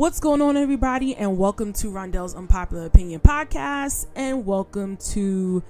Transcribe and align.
What's 0.00 0.18
going 0.18 0.40
on, 0.40 0.56
everybody? 0.56 1.14
And 1.14 1.36
welcome 1.36 1.74
to 1.74 1.88
Rondell's 1.88 2.34
Unpopular 2.34 2.86
Opinion 2.86 3.20
Podcast. 3.20 4.06
And 4.16 4.46
welcome 4.46 4.96
to, 5.12 5.62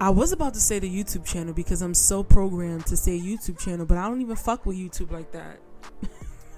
I 0.00 0.10
was 0.10 0.32
about 0.32 0.54
to 0.54 0.60
say 0.60 0.80
the 0.80 0.92
YouTube 0.92 1.24
channel 1.24 1.54
because 1.54 1.80
I'm 1.80 1.94
so 1.94 2.24
programmed 2.24 2.84
to 2.86 2.96
say 2.96 3.16
YouTube 3.16 3.60
channel, 3.60 3.86
but 3.86 3.96
I 3.96 4.08
don't 4.08 4.20
even 4.20 4.34
fuck 4.34 4.66
with 4.66 4.76
YouTube 4.76 5.12
like 5.12 5.30
that. 5.30 5.60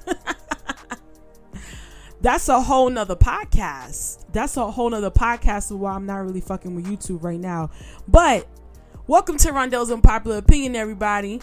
That's 2.22 2.48
a 2.48 2.62
whole 2.62 2.88
nother 2.88 3.14
podcast. 3.14 4.24
That's 4.32 4.56
a 4.56 4.70
whole 4.70 4.88
nother 4.88 5.10
podcast 5.10 5.70
of 5.70 5.80
why 5.80 5.92
I'm 5.92 6.06
not 6.06 6.24
really 6.24 6.40
fucking 6.40 6.74
with 6.74 6.86
YouTube 6.86 7.22
right 7.22 7.38
now. 7.38 7.68
But 8.08 8.48
welcome 9.06 9.36
to 9.36 9.48
Rondell's 9.50 9.90
Unpopular 9.90 10.38
Opinion, 10.38 10.74
everybody. 10.74 11.40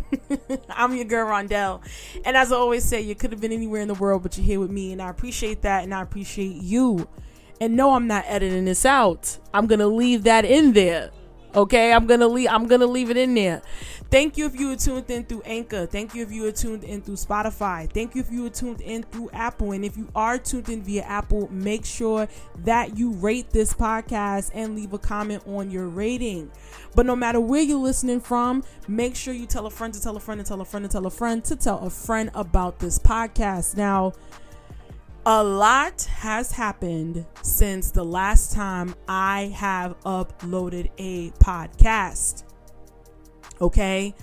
I'm 0.70 0.94
your 0.94 1.04
girl 1.04 1.26
Rondell. 1.26 1.82
And 2.24 2.36
as 2.36 2.52
I 2.52 2.56
always 2.56 2.84
say, 2.84 3.00
you 3.00 3.14
could 3.14 3.30
have 3.32 3.40
been 3.40 3.52
anywhere 3.52 3.82
in 3.82 3.88
the 3.88 3.94
world, 3.94 4.22
but 4.22 4.36
you're 4.36 4.46
here 4.46 4.60
with 4.60 4.70
me. 4.70 4.92
And 4.92 5.02
I 5.02 5.10
appreciate 5.10 5.62
that. 5.62 5.84
And 5.84 5.94
I 5.94 6.02
appreciate 6.02 6.56
you. 6.56 7.08
And 7.60 7.76
no, 7.76 7.94
I'm 7.94 8.06
not 8.06 8.24
editing 8.26 8.64
this 8.64 8.84
out. 8.84 9.38
I'm 9.52 9.66
gonna 9.66 9.86
leave 9.86 10.24
that 10.24 10.44
in 10.44 10.72
there. 10.72 11.10
Okay, 11.56 11.92
I'm 11.92 12.06
gonna 12.06 12.26
leave. 12.26 12.48
I'm 12.50 12.66
gonna 12.66 12.86
leave 12.86 13.10
it 13.10 13.16
in 13.16 13.34
there. 13.34 13.62
Thank 14.10 14.36
you 14.36 14.46
if 14.46 14.58
you 14.58 14.68
were 14.68 14.76
tuned 14.76 15.08
in 15.08 15.24
through 15.24 15.42
Anchor. 15.42 15.86
Thank 15.86 16.14
you 16.14 16.22
if 16.22 16.32
you 16.32 16.42
were 16.42 16.52
tuned 16.52 16.82
in 16.82 17.00
through 17.00 17.14
Spotify. 17.14 17.88
Thank 17.92 18.16
you 18.16 18.20
if 18.22 18.30
you 18.30 18.42
were 18.42 18.50
tuned 18.50 18.80
in 18.80 19.04
through 19.04 19.30
Apple. 19.32 19.70
And 19.70 19.84
if 19.84 19.96
you 19.96 20.08
are 20.16 20.36
tuned 20.36 20.68
in 20.68 20.82
via 20.82 21.02
Apple, 21.02 21.48
make 21.52 21.84
sure 21.84 22.26
that 22.64 22.98
you 22.98 23.12
rate 23.12 23.50
this 23.50 23.72
podcast 23.72 24.50
and 24.52 24.74
leave 24.74 24.92
a 24.92 24.98
comment 24.98 25.44
on 25.46 25.70
your 25.70 25.86
rating. 25.86 26.50
But 26.96 27.06
no 27.06 27.14
matter 27.14 27.40
where 27.40 27.62
you're 27.62 27.78
listening 27.78 28.20
from, 28.20 28.64
make 28.88 29.14
sure 29.14 29.32
you 29.32 29.46
tell 29.46 29.66
a 29.66 29.70
friend 29.70 29.94
to 29.94 30.02
tell 30.02 30.16
a 30.16 30.20
friend 30.20 30.40
to 30.40 30.46
tell 30.46 30.60
a 30.60 30.64
friend 30.64 30.84
to 30.84 30.90
tell 30.90 31.06
a 31.06 31.10
friend 31.10 31.44
to 31.44 31.56
tell 31.56 31.78
a 31.78 31.90
friend 31.90 32.30
about 32.34 32.80
this 32.80 32.98
podcast. 32.98 33.76
Now, 33.76 34.12
a 35.26 35.42
lot 35.42 36.02
has 36.02 36.52
happened 36.52 37.24
since 37.42 37.90
the 37.90 38.04
last 38.04 38.52
time 38.52 38.94
I 39.08 39.46
have 39.56 39.98
uploaded 40.00 40.90
a 40.98 41.30
podcast. 41.30 42.44
Okay? 43.60 44.14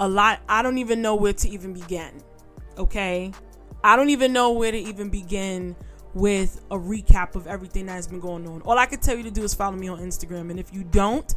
A 0.00 0.08
lot, 0.08 0.40
I 0.48 0.62
don't 0.62 0.78
even 0.78 1.00
know 1.00 1.14
where 1.14 1.32
to 1.32 1.48
even 1.48 1.72
begin. 1.72 2.22
Okay? 2.76 3.32
I 3.84 3.94
don't 3.94 4.10
even 4.10 4.32
know 4.32 4.50
where 4.50 4.72
to 4.72 4.78
even 4.78 5.10
begin 5.10 5.76
with 6.14 6.60
a 6.72 6.76
recap 6.76 7.36
of 7.36 7.46
everything 7.46 7.86
that 7.86 7.92
has 7.92 8.08
been 8.08 8.18
going 8.18 8.48
on. 8.48 8.60
All 8.62 8.78
I 8.78 8.86
can 8.86 8.98
tell 8.98 9.16
you 9.16 9.22
to 9.24 9.30
do 9.30 9.44
is 9.44 9.54
follow 9.54 9.76
me 9.76 9.88
on 9.88 10.00
Instagram. 10.00 10.50
And 10.50 10.58
if 10.58 10.72
you 10.74 10.82
don't, 10.82 11.32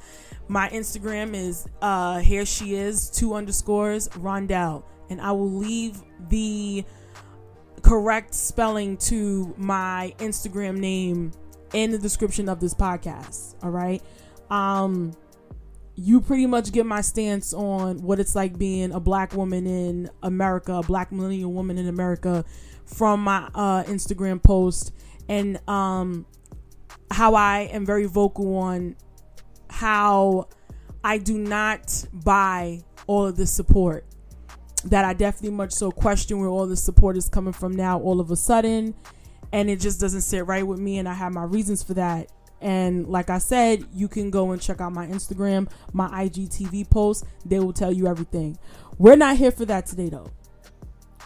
my 0.48 0.70
Instagram 0.70 1.36
is 1.36 1.68
uh 1.82 2.20
here 2.20 2.46
she 2.46 2.74
is, 2.76 3.10
two 3.12 3.36
underscores 3.36 4.08
Rondell. 4.10 4.84
And 5.10 5.22
I 5.22 5.32
will 5.34 5.52
leave 5.52 6.02
the 6.30 6.86
correct 7.92 8.34
spelling 8.34 8.96
to 8.96 9.54
my 9.58 10.16
Instagram 10.20 10.78
name 10.78 11.30
in 11.74 11.92
the 11.92 11.98
description 11.98 12.48
of 12.48 12.62
this 12.62 12.74
podcast. 12.74 13.56
All 13.62 13.70
right. 13.70 14.02
Um 14.50 15.12
you 15.96 16.22
pretty 16.22 16.46
much 16.46 16.72
get 16.72 16.86
my 16.86 17.02
stance 17.02 17.54
on 17.54 18.02
what 18.02 18.18
it's 18.18 18.34
like 18.34 18.58
being 18.58 18.94
a 18.94 19.00
black 19.02 19.34
woman 19.34 19.68
in 19.68 20.10
America, 20.24 20.76
a 20.76 20.84
black 20.84 21.12
millennial 21.12 21.52
woman 21.52 21.78
in 21.78 21.90
America 21.90 22.46
from 22.86 23.26
my 23.26 23.50
uh, 23.54 23.84
Instagram 23.84 24.42
post 24.42 24.94
and 25.28 25.60
um, 25.70 26.26
how 27.12 27.36
I 27.36 27.70
am 27.74 27.86
very 27.86 28.06
vocal 28.06 28.56
on 28.56 28.96
how 29.70 30.48
I 31.04 31.18
do 31.18 31.38
not 31.38 32.06
buy 32.14 32.86
all 33.06 33.28
of 33.28 33.36
this 33.36 33.52
support. 33.52 34.06
That 34.86 35.06
I 35.06 35.14
definitely 35.14 35.56
much 35.56 35.72
so 35.72 35.92
question 35.92 36.40
where 36.40 36.50
all 36.50 36.66
the 36.66 36.76
support 36.76 37.18
is 37.18 37.30
coming 37.30 37.54
from 37.54 37.76
now 37.76 38.00
all 38.00 38.20
of 38.20 38.32
a 38.32 38.36
sudden. 38.36 38.96
And 39.52 39.70
it 39.70 39.80
just 39.80 40.00
doesn't 40.00 40.22
sit 40.22 40.46
right 40.48 40.66
with 40.66 40.80
me. 40.80 40.98
And 40.98 41.08
I 41.08 41.14
have 41.14 41.34
my 41.34 41.44
reasons 41.44 41.84
for 41.84 41.94
that. 41.96 42.32
And 42.62 43.08
like 43.08 43.30
I 43.30 43.40
said, 43.40 43.86
you 43.94 44.08
can 44.08 44.30
go 44.30 44.52
and 44.52 44.62
check 44.62 44.82
out 44.82 44.94
my 44.94 45.08
Instagram, 45.08 45.70
my 45.94 46.08
IGTV 46.26 46.90
posts. 46.90 47.28
They 47.44 47.60
will 47.60 47.74
tell 47.74 47.92
you 47.92 48.08
everything. 48.08 48.58
We're 48.98 49.16
not 49.16 49.38
here 49.38 49.52
for 49.52 49.66
that 49.66 49.88
today, 49.88 50.10
though. 50.10 50.32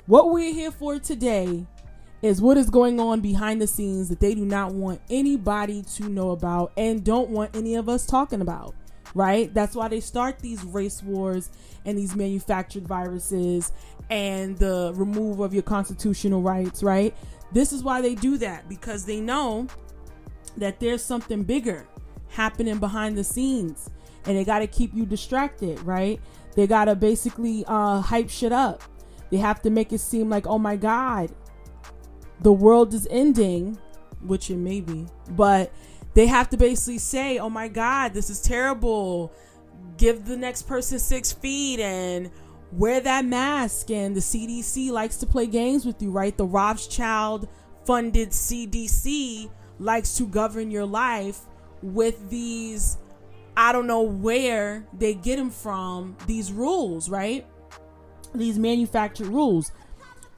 What 0.05 0.31
we're 0.31 0.53
here 0.53 0.71
for 0.71 0.97
today 0.97 1.65
is 2.21 2.41
what 2.41 2.57
is 2.57 2.69
going 2.69 2.99
on 2.99 3.21
behind 3.21 3.61
the 3.61 3.67
scenes 3.67 4.07
that 4.09 4.19
they 4.19 4.33
do 4.33 4.45
not 4.45 4.73
want 4.73 5.01
anybody 5.09 5.83
to 5.95 6.09
know 6.09 6.31
about 6.31 6.71
and 6.77 7.03
don't 7.03 7.29
want 7.29 7.55
any 7.55 7.75
of 7.75 7.89
us 7.89 8.05
talking 8.05 8.41
about, 8.41 8.73
right? 9.15 9.51
That's 9.53 9.75
why 9.75 9.87
they 9.87 10.01
start 10.01 10.39
these 10.39 10.63
race 10.63 11.01
wars 11.01 11.49
and 11.85 11.97
these 11.97 12.15
manufactured 12.15 12.87
viruses 12.87 13.71
and 14.11 14.57
the 14.57 14.91
removal 14.95 15.43
of 15.43 15.53
your 15.53 15.63
constitutional 15.63 16.41
rights, 16.41 16.83
right? 16.83 17.15
This 17.51 17.73
is 17.73 17.81
why 17.81 18.01
they 18.01 18.13
do 18.13 18.37
that 18.37 18.69
because 18.69 19.05
they 19.05 19.19
know 19.19 19.67
that 20.57 20.79
there's 20.79 21.03
something 21.03 21.43
bigger 21.43 21.87
happening 22.27 22.77
behind 22.77 23.17
the 23.17 23.23
scenes 23.23 23.89
and 24.25 24.37
they 24.37 24.43
got 24.43 24.59
to 24.59 24.67
keep 24.67 24.93
you 24.93 25.05
distracted, 25.05 25.79
right? 25.81 26.19
They 26.55 26.67
got 26.67 26.85
to 26.85 26.95
basically 26.95 27.63
uh, 27.67 28.01
hype 28.01 28.29
shit 28.29 28.51
up. 28.51 28.83
They 29.31 29.37
have 29.37 29.61
to 29.61 29.69
make 29.69 29.93
it 29.93 29.99
seem 29.99 30.29
like, 30.29 30.45
oh 30.45 30.59
my 30.59 30.75
God, 30.75 31.31
the 32.41 32.51
world 32.53 32.93
is 32.93 33.07
ending, 33.09 33.77
which 34.21 34.49
it 34.49 34.57
may 34.57 34.81
be, 34.81 35.07
but 35.31 35.71
they 36.15 36.25
have 36.27 36.49
to 36.49 36.57
basically 36.57 36.97
say, 36.97 37.37
oh 37.37 37.49
my 37.49 37.67
God, 37.67 38.13
this 38.13 38.29
is 38.29 38.41
terrible. 38.41 39.31
Give 39.97 40.25
the 40.25 40.37
next 40.37 40.63
person 40.63 40.97
six 40.97 41.31
feet 41.31 41.79
and 41.79 42.31
wear 42.71 43.01
that 43.01 43.25
mask. 43.25 43.91
And 43.91 44.15
the 44.15 44.21
CDC 44.21 44.89
likes 44.91 45.17
to 45.17 45.27
play 45.27 45.45
games 45.45 45.85
with 45.85 46.01
you, 46.01 46.11
right? 46.11 46.35
The 46.35 46.45
Rothschild 46.45 47.49
funded 47.85 48.29
CDC 48.29 49.51
likes 49.77 50.15
to 50.17 50.25
govern 50.25 50.71
your 50.71 50.85
life 50.85 51.41
with 51.81 52.29
these 52.29 52.97
I 53.57 53.71
don't 53.71 53.87
know 53.87 54.01
where 54.01 54.85
they 54.97 55.13
get 55.13 55.37
them 55.37 55.49
from 55.49 56.17
these 56.27 56.51
rules, 56.51 57.09
right? 57.09 57.45
These 58.33 58.59
manufactured 58.59 59.27
rules. 59.27 59.71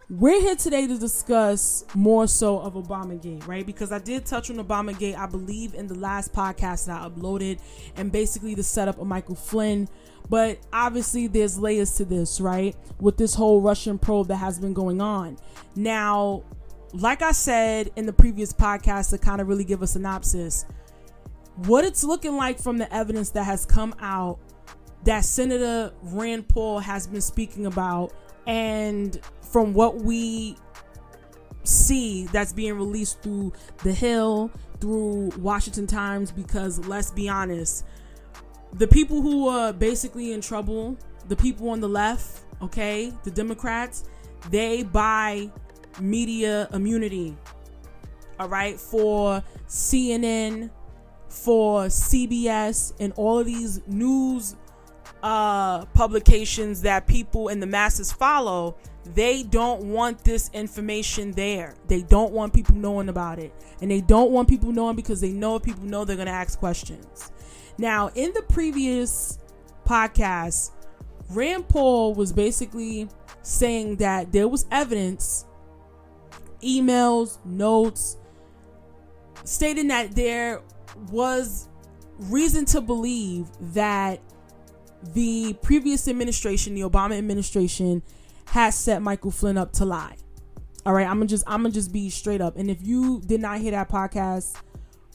We're 0.10 0.40
here 0.40 0.56
today 0.56 0.88
to 0.88 0.98
discuss 0.98 1.84
more 1.94 2.28
so 2.28 2.62
of 2.62 2.76
Obamagate, 2.76 3.46
right? 3.46 3.66
Because 3.66 3.92
I 3.92 4.00
did 4.00 4.26
touch 4.26 4.50
on 4.50 4.56
Obamagate, 4.56 5.18
I 5.18 5.26
believe, 5.26 5.74
in 5.74 5.86
the 5.88 5.96
last 5.96 6.32
podcast 6.32 6.86
that 6.86 7.02
I 7.02 7.10
uploaded, 7.10 7.60
and 7.98 8.10
basically 8.10 8.56
the 8.56 8.64
setup 8.64 9.00
of 9.00 9.06
Michael 9.06 9.36
Flynn. 9.36 9.90
But 10.30 10.60
obviously, 10.72 11.28
there's 11.28 11.60
layers 11.60 11.96
to 11.96 12.06
this, 12.06 12.40
right? 12.40 12.74
With 13.02 13.18
this 13.18 13.34
whole 13.34 13.60
Russian 13.60 14.00
probe 14.00 14.30
that 14.30 14.38
has 14.38 14.60
been 14.60 14.74
going 14.74 15.02
on. 15.02 15.38
Now, 15.76 16.44
like 16.94 17.22
I 17.22 17.34
said 17.34 17.92
in 17.98 18.06
the 18.06 18.14
previous 18.14 18.54
podcast 18.54 19.10
to 19.10 19.18
kind 19.18 19.42
of 19.42 19.50
really 19.50 19.66
give 19.66 19.82
a 19.82 19.88
synopsis, 19.88 20.66
what 21.66 21.84
it's 21.84 22.06
looking 22.06 22.38
like 22.38 22.60
from 22.62 22.78
the 22.78 22.94
evidence 22.96 23.32
that 23.32 23.44
has 23.44 23.66
come 23.66 23.94
out 24.00 24.40
that 25.04 25.26
Senator 25.26 25.92
Rand 26.02 26.48
Paul 26.48 26.80
has 26.80 27.08
been 27.08 27.20
speaking 27.20 27.66
about, 27.66 28.14
and 28.48 29.20
from 29.42 29.74
what 29.74 29.98
we 29.98 30.56
see 31.64 32.26
that's 32.28 32.54
being 32.54 32.74
released 32.74 33.22
through 33.22 33.54
The 33.84 33.94
Hill, 33.94 34.50
through 34.80 35.32
Washington 35.38 35.86
Times, 35.86 36.32
because 36.32 36.80
let's 36.88 37.12
be 37.12 37.30
honest, 37.30 37.86
the 38.74 38.88
people 38.88 39.22
who 39.22 39.48
are 39.50 39.74
basically 39.74 40.32
in 40.34 40.42
trouble, 40.42 40.98
the 41.28 41.36
people 41.36 41.70
on 41.70 41.82
the 41.82 41.90
left, 41.90 42.42
okay, 42.62 43.12
the 43.24 43.32
Democrats, 43.32 44.06
they 44.50 44.84
buy 44.84 45.52
media 46.00 46.70
immunity. 46.74 47.36
All 48.40 48.48
right, 48.48 48.80
for 48.80 49.44
CNN, 49.68 50.70
for 51.28 51.86
CBS, 51.86 52.94
and 53.00 53.12
all 53.16 53.40
of 53.40 53.46
these 53.46 53.82
news 53.88 54.56
uh, 55.24 55.86
publications 55.88 56.82
that 56.82 57.08
people 57.08 57.50
in 57.50 57.60
the 57.60 57.66
masses 57.66 58.12
follow, 58.12 58.78
they 59.14 59.44
don't 59.44 59.84
want 59.84 60.24
this 60.24 60.50
information 60.54 61.32
there. 61.32 61.76
They 61.88 62.02
don't 62.02 62.34
want 62.34 62.54
people 62.54 62.76
knowing 62.76 63.10
about 63.10 63.40
it. 63.40 63.54
And 63.82 63.90
they 63.90 64.02
don't 64.02 64.32
want 64.32 64.50
people 64.50 64.72
knowing 64.72 64.96
because 64.96 65.22
they 65.22 65.32
know 65.32 65.56
if 65.56 65.64
people 65.64 65.86
know, 65.86 66.06
they're 66.06 66.16
going 66.16 66.28
to 66.28 66.32
ask 66.32 66.60
questions. 66.60 67.32
Now, 67.78 68.10
in 68.16 68.34
the 68.34 68.42
previous 68.44 69.40
podcast, 69.86 70.72
Rand 71.30 71.68
Paul 71.68 72.14
was 72.14 72.34
basically 72.34 73.10
saying 73.42 73.98
that 73.98 74.32
there 74.32 74.48
was 74.48 74.66
evidence 74.72 75.46
emails, 76.62 77.44
notes, 77.46 78.18
stating 79.44 79.88
that 79.88 80.16
there 80.16 80.62
was 81.12 81.70
reason 82.20 82.66
to 82.66 82.82
believe 82.82 83.48
that 83.74 84.20
the 85.14 85.54
previous 85.62 86.08
administration, 86.08 86.76
the 86.76 86.82
Obama 86.82 87.18
administration, 87.18 88.02
has 88.48 88.76
set 88.76 89.02
Michael 89.02 89.32
Flynn 89.32 89.58
up 89.58 89.74
to 89.74 89.86
lie. 89.86 90.16
All 90.86 90.94
right, 90.94 91.08
I'm 91.08 91.18
gonna 91.18 91.26
just 91.28 91.44
I'm 91.48 91.62
gonna 91.64 91.74
just 91.74 91.92
be 91.92 92.10
straight 92.10 92.42
up. 92.42 92.58
And 92.58 92.70
if 92.72 92.82
you 92.82 93.22
did 93.26 93.42
not 93.42 93.60
hear 93.60 93.72
that 93.72 93.90
podcast, 93.90 94.56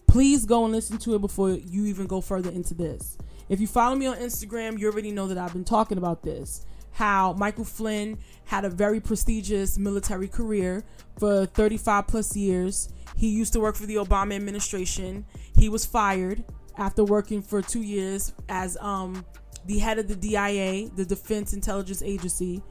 please 0.06 0.44
go 0.44 0.64
and 0.64 0.72
listen 0.72 0.98
to 0.98 1.14
it 1.14 1.20
before 1.20 1.50
you 1.50 1.86
even 1.86 2.06
go 2.06 2.20
further 2.20 2.50
into 2.50 2.74
this. 2.74 3.16
If 3.48 3.60
you 3.60 3.66
follow 3.66 3.96
me 3.96 4.06
on 4.06 4.16
Instagram, 4.18 4.78
you 4.78 4.90
already 4.90 5.10
know 5.10 5.26
that 5.28 5.38
I've 5.38 5.52
been 5.52 5.64
talking 5.64 5.98
about 5.98 6.22
this. 6.22 6.64
how 6.92 7.32
Michael 7.32 7.64
Flynn 7.64 8.18
had 8.44 8.64
a 8.64 8.70
very 8.70 9.00
prestigious 9.00 9.78
military 9.78 10.28
career 10.28 10.84
for 11.18 11.46
35 11.46 12.06
plus 12.06 12.36
years. 12.36 12.90
He 13.16 13.28
used 13.28 13.52
to 13.54 13.60
work 13.60 13.76
for 13.76 13.86
the 13.86 13.96
Obama 13.96 14.36
administration. 14.36 15.24
He 15.56 15.68
was 15.68 15.86
fired 15.86 16.44
after 16.76 17.04
working 17.04 17.42
for 17.42 17.62
two 17.62 17.82
years 17.82 18.32
as 18.48 18.76
um, 18.80 19.24
the 19.66 19.78
head 19.78 19.98
of 19.98 20.08
the 20.08 20.16
DIA, 20.16 20.88
the 20.94 21.04
Defense 21.04 21.52
Intelligence 21.52 22.02
Agency, 22.02 22.62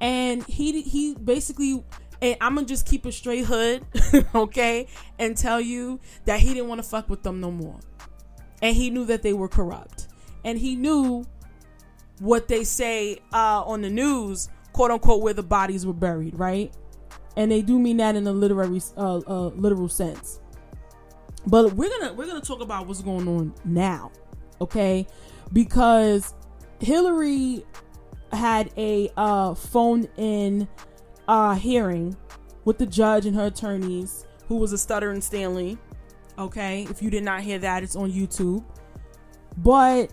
and 0.00 0.42
he 0.44 0.82
he 0.82 1.14
basically. 1.14 1.84
And 2.20 2.36
I'm 2.40 2.54
gonna 2.54 2.68
just 2.68 2.86
keep 2.86 3.04
a 3.04 3.10
straight 3.10 3.44
hood, 3.46 3.84
okay, 4.34 4.86
and 5.18 5.36
tell 5.36 5.60
you 5.60 5.98
that 6.24 6.38
he 6.38 6.54
didn't 6.54 6.68
want 6.68 6.80
to 6.80 6.88
fuck 6.88 7.10
with 7.10 7.24
them 7.24 7.40
no 7.40 7.50
more, 7.50 7.80
and 8.62 8.76
he 8.76 8.90
knew 8.90 9.04
that 9.06 9.22
they 9.22 9.32
were 9.32 9.48
corrupt, 9.48 10.06
and 10.44 10.56
he 10.56 10.76
knew 10.76 11.26
what 12.20 12.46
they 12.46 12.62
say 12.62 13.18
uh, 13.32 13.64
on 13.64 13.82
the 13.82 13.90
news, 13.90 14.48
quote 14.72 14.92
unquote, 14.92 15.20
where 15.20 15.34
the 15.34 15.42
bodies 15.42 15.84
were 15.84 15.92
buried, 15.92 16.38
right? 16.38 16.72
And 17.36 17.50
they 17.50 17.62
do 17.62 17.78
mean 17.78 17.96
that 17.96 18.14
in 18.14 18.26
a 18.26 18.32
literary, 18.32 18.80
uh, 18.96 19.18
uh, 19.26 19.46
literal 19.48 19.88
sense. 19.88 20.38
But 21.46 21.72
we're 21.72 21.90
gonna 21.90 22.12
we're 22.12 22.26
gonna 22.26 22.40
talk 22.40 22.60
about 22.60 22.86
what's 22.86 23.02
going 23.02 23.26
on 23.26 23.54
now, 23.64 24.12
okay? 24.60 25.06
Because 25.52 26.34
Hillary 26.80 27.64
had 28.32 28.70
a 28.76 29.10
uh, 29.16 29.54
phone 29.54 30.08
in 30.16 30.68
uh, 31.28 31.54
hearing 31.54 32.16
with 32.64 32.78
the 32.78 32.86
judge 32.86 33.26
and 33.26 33.36
her 33.36 33.46
attorneys, 33.46 34.26
who 34.48 34.56
was 34.56 34.72
a 34.72 34.78
stuttering 34.78 35.20
Stanley. 35.20 35.78
Okay, 36.38 36.86
if 36.88 37.02
you 37.02 37.10
did 37.10 37.22
not 37.22 37.42
hear 37.42 37.58
that, 37.58 37.82
it's 37.82 37.96
on 37.96 38.10
YouTube. 38.10 38.64
But 39.58 40.12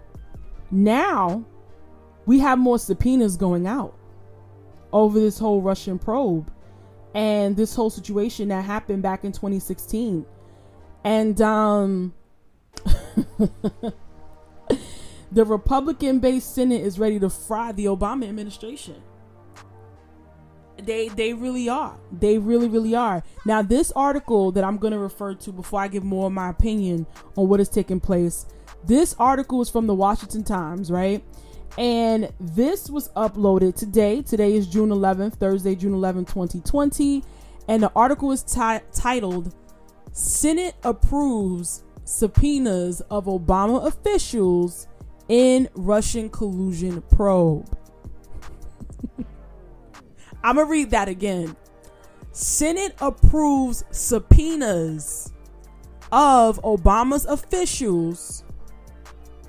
now 0.71 1.45
we 2.25 2.39
have 2.39 2.59
more 2.59 2.77
subpoenas 2.77 3.37
going 3.37 3.65
out 3.65 3.97
over 4.91 5.19
this 5.19 5.39
whole 5.39 5.61
Russian 5.61 5.97
probe 5.97 6.51
and 7.15 7.55
this 7.55 7.73
whole 7.73 7.89
situation 7.89 8.49
that 8.49 8.63
happened 8.63 9.01
back 9.01 9.23
in 9.23 9.31
2016 9.31 10.25
and 11.03 11.41
um, 11.41 12.13
the 15.31 15.45
Republican 15.45 16.19
based 16.19 16.55
Senate 16.55 16.81
is 16.81 16.99
ready 16.99 17.19
to 17.19 17.29
fry 17.29 17.71
the 17.71 17.85
Obama 17.85 18.27
administration. 18.27 19.01
They 20.77 21.09
they 21.09 21.33
really 21.33 21.67
are. 21.67 21.97
They 22.11 22.37
really 22.37 22.67
really 22.67 22.95
are. 22.95 23.23
Now 23.45 23.61
this 23.61 23.91
article 23.95 24.51
that 24.53 24.63
I'm 24.63 24.77
going 24.77 24.93
to 24.93 24.99
refer 24.99 25.33
to 25.35 25.51
before 25.51 25.81
I 25.81 25.87
give 25.87 26.03
more 26.03 26.27
of 26.27 26.33
my 26.33 26.49
opinion 26.49 27.05
on 27.35 27.47
what 27.49 27.59
is 27.59 27.69
taking 27.69 27.99
place. 27.99 28.45
This 28.85 29.13
article 29.19 29.61
is 29.61 29.69
from 29.69 29.87
the 29.87 29.93
Washington 29.93 30.43
Times, 30.43 30.89
right? 30.89 31.23
And 31.77 32.31
this 32.39 32.89
was 32.89 33.09
uploaded 33.09 33.75
today. 33.75 34.21
Today 34.21 34.55
is 34.55 34.67
June 34.67 34.89
11th, 34.89 35.35
Thursday, 35.35 35.75
June 35.75 35.93
11, 35.93 36.25
2020. 36.25 37.23
And 37.67 37.83
the 37.83 37.91
article 37.95 38.31
is 38.31 38.41
t- 38.41 38.79
titled 38.93 39.53
Senate 40.11 40.75
approves 40.83 41.83
subpoenas 42.03 43.01
of 43.11 43.25
Obama 43.25 43.85
officials 43.85 44.87
in 45.29 45.69
Russian 45.75 46.29
collusion 46.29 47.01
probe. 47.03 47.65
I'm 50.43 50.55
going 50.55 50.67
to 50.67 50.71
read 50.71 50.91
that 50.91 51.07
again. 51.07 51.55
Senate 52.31 52.95
approves 52.99 53.83
subpoenas 53.91 55.33
of 56.11 56.61
Obama's 56.63 57.25
officials 57.25 58.43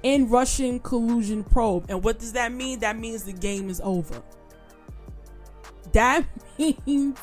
in 0.03 0.29
Russian 0.29 0.81
collusion 0.81 1.45
probe. 1.45 1.87
And 1.89 2.03
what 2.03 2.19
does 2.19 2.33
that 2.33 2.53
mean? 2.53 2.81
That 2.81 2.99
means 2.99 3.25
the 3.25 3.33
game 3.33 3.71
is 3.71 3.81
over. 3.83 4.23
That 5.93 6.25
means 6.87 7.19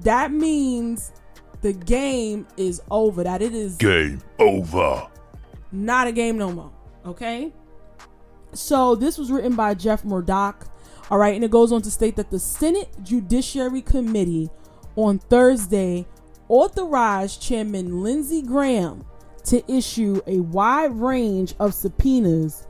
that 0.00 0.32
means 0.32 1.12
the 1.60 1.72
game 1.72 2.46
is 2.56 2.82
over. 2.90 3.22
That 3.24 3.42
it 3.42 3.54
is 3.54 3.76
game 3.76 4.20
over. 4.38 5.08
Not 5.70 6.06
a 6.06 6.12
game 6.12 6.38
no 6.38 6.52
more. 6.52 6.71
Okay. 7.04 7.52
So 8.52 8.94
this 8.94 9.18
was 9.18 9.30
written 9.30 9.56
by 9.56 9.74
Jeff 9.74 10.02
Mordock. 10.02 10.68
All 11.10 11.18
right, 11.18 11.34
and 11.34 11.44
it 11.44 11.50
goes 11.50 11.72
on 11.72 11.82
to 11.82 11.90
state 11.90 12.16
that 12.16 12.30
the 12.30 12.38
Senate 12.38 12.88
Judiciary 13.02 13.82
Committee 13.82 14.50
on 14.96 15.18
Thursday 15.18 16.06
authorized 16.48 17.42
Chairman 17.42 18.02
Lindsey 18.02 18.42
Graham 18.42 19.04
to 19.44 19.72
issue 19.72 20.20
a 20.26 20.38
wide 20.40 20.92
range 20.92 21.54
of 21.58 21.74
subpoenas 21.74 22.66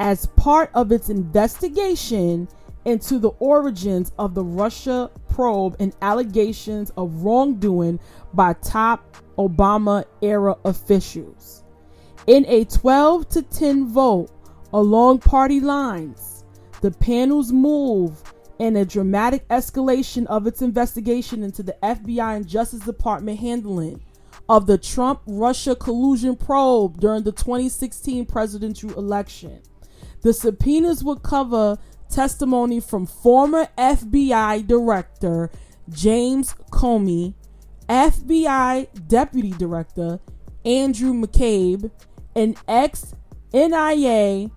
as 0.00 0.26
part 0.26 0.70
of 0.74 0.92
its 0.92 1.08
investigation 1.08 2.48
into 2.84 3.18
the 3.18 3.30
origins 3.38 4.12
of 4.18 4.34
the 4.34 4.44
Russia 4.44 5.10
probe 5.30 5.76
and 5.80 5.94
allegations 6.02 6.90
of 6.96 7.22
wrongdoing 7.22 7.98
by 8.34 8.52
top 8.54 9.16
Obama 9.38 10.04
era 10.22 10.56
officials. 10.64 11.64
In 12.26 12.44
a 12.48 12.64
12 12.64 13.28
to 13.28 13.42
10 13.42 13.86
vote 13.86 14.30
along 14.72 15.20
party 15.20 15.60
lines, 15.60 16.44
the 16.80 16.90
panel's 16.90 17.52
move 17.52 18.20
and 18.58 18.76
a 18.76 18.84
dramatic 18.84 19.46
escalation 19.48 20.26
of 20.26 20.44
its 20.48 20.60
investigation 20.60 21.44
into 21.44 21.62
the 21.62 21.76
FBI 21.84 22.36
and 22.36 22.48
Justice 22.48 22.80
Department 22.80 23.38
handling 23.38 24.02
of 24.48 24.66
the 24.66 24.76
Trump 24.76 25.20
Russia 25.28 25.76
collusion 25.76 26.34
probe 26.34 26.98
during 26.98 27.22
the 27.22 27.30
2016 27.30 28.26
presidential 28.26 28.90
election. 28.98 29.62
The 30.22 30.32
subpoenas 30.32 31.04
would 31.04 31.22
cover 31.22 31.78
testimony 32.10 32.80
from 32.80 33.06
former 33.06 33.68
FBI 33.78 34.66
Director 34.66 35.48
James 35.90 36.54
Comey, 36.72 37.34
FBI 37.88 39.06
Deputy 39.06 39.50
Director 39.50 40.18
Andrew 40.64 41.14
McCabe, 41.14 41.92
and 42.36 42.56
ex 42.68 43.14
NIA, 43.52 44.50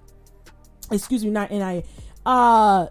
excuse 0.92 1.24
me, 1.24 1.32
not 1.32 1.50
NIA, 1.50 1.84
uh, 2.26 2.88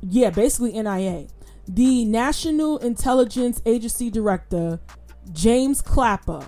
yeah, 0.00 0.30
basically 0.30 0.80
NIA, 0.80 1.26
the 1.68 2.04
National 2.04 2.78
Intelligence 2.78 3.60
Agency 3.66 4.08
Director 4.08 4.80
James 5.32 5.82
Clapper, 5.82 6.46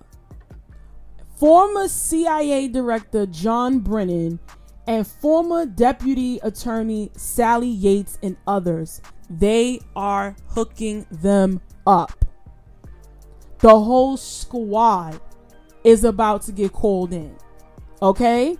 former 1.37 1.88
CIA 1.88 2.69
Director 2.69 3.26
John 3.26 3.81
Brennan, 3.81 4.38
and 4.87 5.06
former 5.06 5.66
Deputy 5.66 6.38
Attorney 6.43 7.10
Sally 7.16 7.69
Yates 7.69 8.19
and 8.22 8.36
others. 8.46 9.03
They 9.29 9.81
are 9.94 10.36
hooking 10.46 11.06
them 11.10 11.60
up. 11.86 12.24
The 13.58 13.69
whole 13.69 14.17
squad 14.17 15.20
is 15.84 16.05
about 16.05 16.43
to 16.43 16.53
get 16.53 16.72
called 16.72 17.12
in. 17.12 17.36
Okay? 18.02 18.56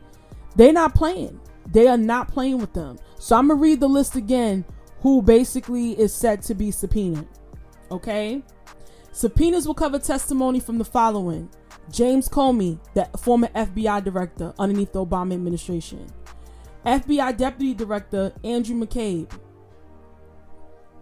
They're 0.57 0.73
not 0.73 0.95
playing. 0.95 1.40
They 1.71 1.87
are 1.87 1.97
not 1.99 2.28
playing 2.28 2.59
with 2.59 2.73
them. 2.73 2.99
So 3.18 3.37
I'm 3.37 3.49
going 3.49 3.59
to 3.59 3.62
read 3.62 3.80
the 3.80 3.88
list 3.88 4.16
again 4.16 4.64
who 5.00 5.23
basically 5.23 5.99
is 5.99 6.12
said 6.12 6.42
to 6.42 6.54
be 6.54 6.71
subpoenaed. 6.71 7.28
Okay? 7.90 8.42
Subpoenas 9.12 9.66
will 9.66 9.75
cover 9.75 9.99
testimony 9.99 10.61
from 10.61 10.78
the 10.78 10.85
following 10.85 11.49
James 11.90 12.28
Comey, 12.28 12.78
the 12.95 13.09
former 13.18 13.49
FBI 13.49 14.04
director 14.04 14.52
underneath 14.59 14.92
the 14.92 15.04
Obama 15.04 15.35
administration, 15.35 16.07
FBI 16.85 17.37
Deputy 17.37 17.75
Director 17.75 18.33
Andrew 18.45 18.76
McCabe, 18.76 19.30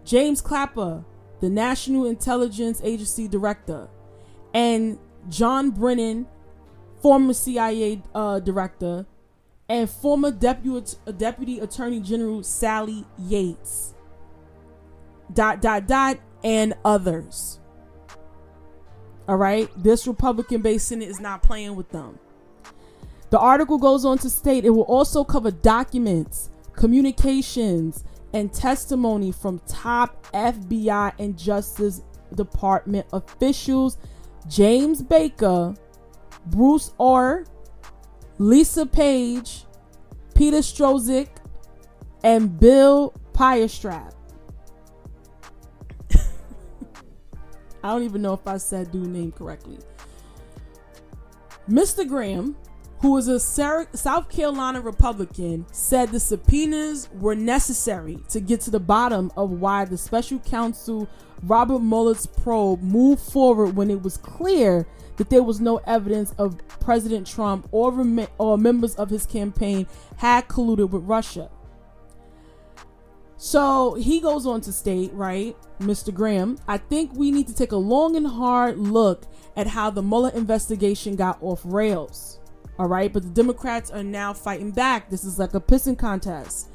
James 0.05 0.41
Clapper, 0.41 1.03
the 1.41 1.49
National 1.49 2.05
Intelligence 2.05 2.81
Agency 2.83 3.27
Director, 3.27 3.89
and 4.53 4.97
John 5.29 5.71
Brennan, 5.71 6.25
former 7.01 7.33
CIA 7.33 8.01
uh, 8.13 8.39
Director, 8.39 9.05
and 9.69 9.89
former 9.89 10.31
Deputy, 10.31 10.95
Deputy 11.17 11.59
Attorney 11.59 11.99
General 11.99 12.43
Sally 12.43 13.05
Yates. 13.19 13.93
Dot, 15.33 15.61
dot, 15.61 15.87
dot, 15.87 16.19
and 16.43 16.73
others. 16.85 17.59
All 19.27 19.35
right. 19.35 19.69
This 19.75 20.07
Republican 20.07 20.61
based 20.61 20.87
Senate 20.87 21.09
is 21.09 21.19
not 21.19 21.43
playing 21.43 21.75
with 21.75 21.89
them. 21.89 22.17
The 23.29 23.39
article 23.39 23.77
goes 23.77 24.05
on 24.05 24.17
to 24.19 24.29
state 24.29 24.63
it 24.63 24.69
will 24.69 24.83
also 24.83 25.25
cover 25.25 25.51
documents, 25.51 26.49
communications, 26.73 28.05
and 28.33 28.53
testimony 28.53 29.33
from 29.33 29.59
top 29.67 30.25
FBI 30.31 31.13
and 31.19 31.37
Justice 31.37 32.03
Department 32.35 33.05
officials 33.11 33.97
James 34.47 35.01
Baker, 35.01 35.73
Bruce 36.49 36.91
Ohr, 36.97 37.45
Lisa 38.37 38.85
Page, 38.85 39.65
Peter 40.33 40.57
Strzok, 40.57 41.27
and 42.23 42.59
Bill 42.59 43.13
Pirestrap. 43.33 44.13
I 47.83 47.89
don't 47.89 48.03
even 48.03 48.21
know 48.21 48.33
if 48.33 48.47
I 48.47 48.57
said 48.57 48.91
dude 48.91 49.07
name 49.07 49.31
correctly. 49.31 49.79
Mr. 51.69 52.07
Graham 52.07 52.55
who 52.99 53.15
is 53.17 53.27
a 53.27 53.39
South 53.39 54.29
Carolina 54.29 54.81
Republican, 54.81 55.65
said 55.71 56.09
the 56.09 56.19
subpoenas 56.19 57.09
were 57.13 57.35
necessary 57.35 58.17
to 58.29 58.39
get 58.39 58.61
to 58.61 58.71
the 58.71 58.79
bottom 58.79 59.31
of 59.37 59.51
why 59.51 59.85
the 59.85 59.97
special 59.97 60.39
counsel 60.39 61.07
Robert 61.43 61.79
Mueller's 61.79 62.25
probe 62.25 62.81
moved 62.81 63.21
forward 63.21 63.75
when 63.75 63.91
it 63.91 64.01
was 64.01 64.17
clear 64.17 64.87
that 65.17 65.29
there 65.29 65.43
was 65.43 65.59
no 65.59 65.77
evidence 65.85 66.33
of 66.37 66.57
President 66.79 67.27
Trump 67.27 67.67
or, 67.71 67.91
rem- 67.91 68.27
or 68.39 68.57
members 68.57 68.95
of 68.95 69.09
his 69.09 69.25
campaign 69.25 69.85
had 70.17 70.47
colluded 70.47 70.89
with 70.89 71.03
Russia. 71.03 71.49
So 73.39 73.93
he 73.93 74.19
goes 74.19 74.47
on 74.47 74.61
to 74.61 74.73
state, 74.73 75.13
right, 75.13 75.55
Mr. 75.79 76.11
Graham, 76.11 76.57
I 76.67 76.79
think 76.79 77.13
we 77.13 77.29
need 77.29 77.47
to 77.47 77.53
take 77.53 77.71
a 77.71 77.77
long 77.77 78.15
and 78.15 78.25
hard 78.25 78.79
look 78.79 79.25
at 79.55 79.67
how 79.67 79.91
the 79.91 80.01
Mueller 80.01 80.31
investigation 80.31 81.15
got 81.15 81.37
off 81.41 81.61
rails. 81.63 82.39
All 82.79 82.87
right, 82.87 83.11
but 83.11 83.23
the 83.23 83.29
Democrats 83.29 83.89
are 83.89 84.03
now 84.03 84.33
fighting 84.33 84.71
back. 84.71 85.09
This 85.09 85.23
is 85.23 85.39
like 85.39 85.53
a 85.53 85.59
pissing 85.59 85.97
contest. 85.97 86.69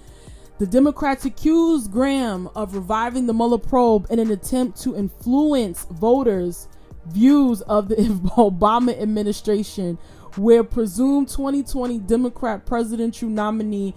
The 0.58 0.66
Democrats 0.66 1.24
accused 1.24 1.90
Graham 1.90 2.48
of 2.54 2.74
reviving 2.74 3.26
the 3.26 3.32
Mueller 3.32 3.58
probe 3.58 4.06
in 4.10 4.18
an 4.18 4.30
attempt 4.30 4.80
to 4.82 4.96
influence 4.96 5.84
voters' 5.90 6.68
views 7.06 7.62
of 7.62 7.88
the 7.88 7.96
Obama 8.36 9.00
administration, 9.00 9.98
where 10.36 10.64
presumed 10.64 11.28
2020 11.28 11.98
Democrat 12.00 12.66
presidential 12.66 13.28
nominee 13.28 13.94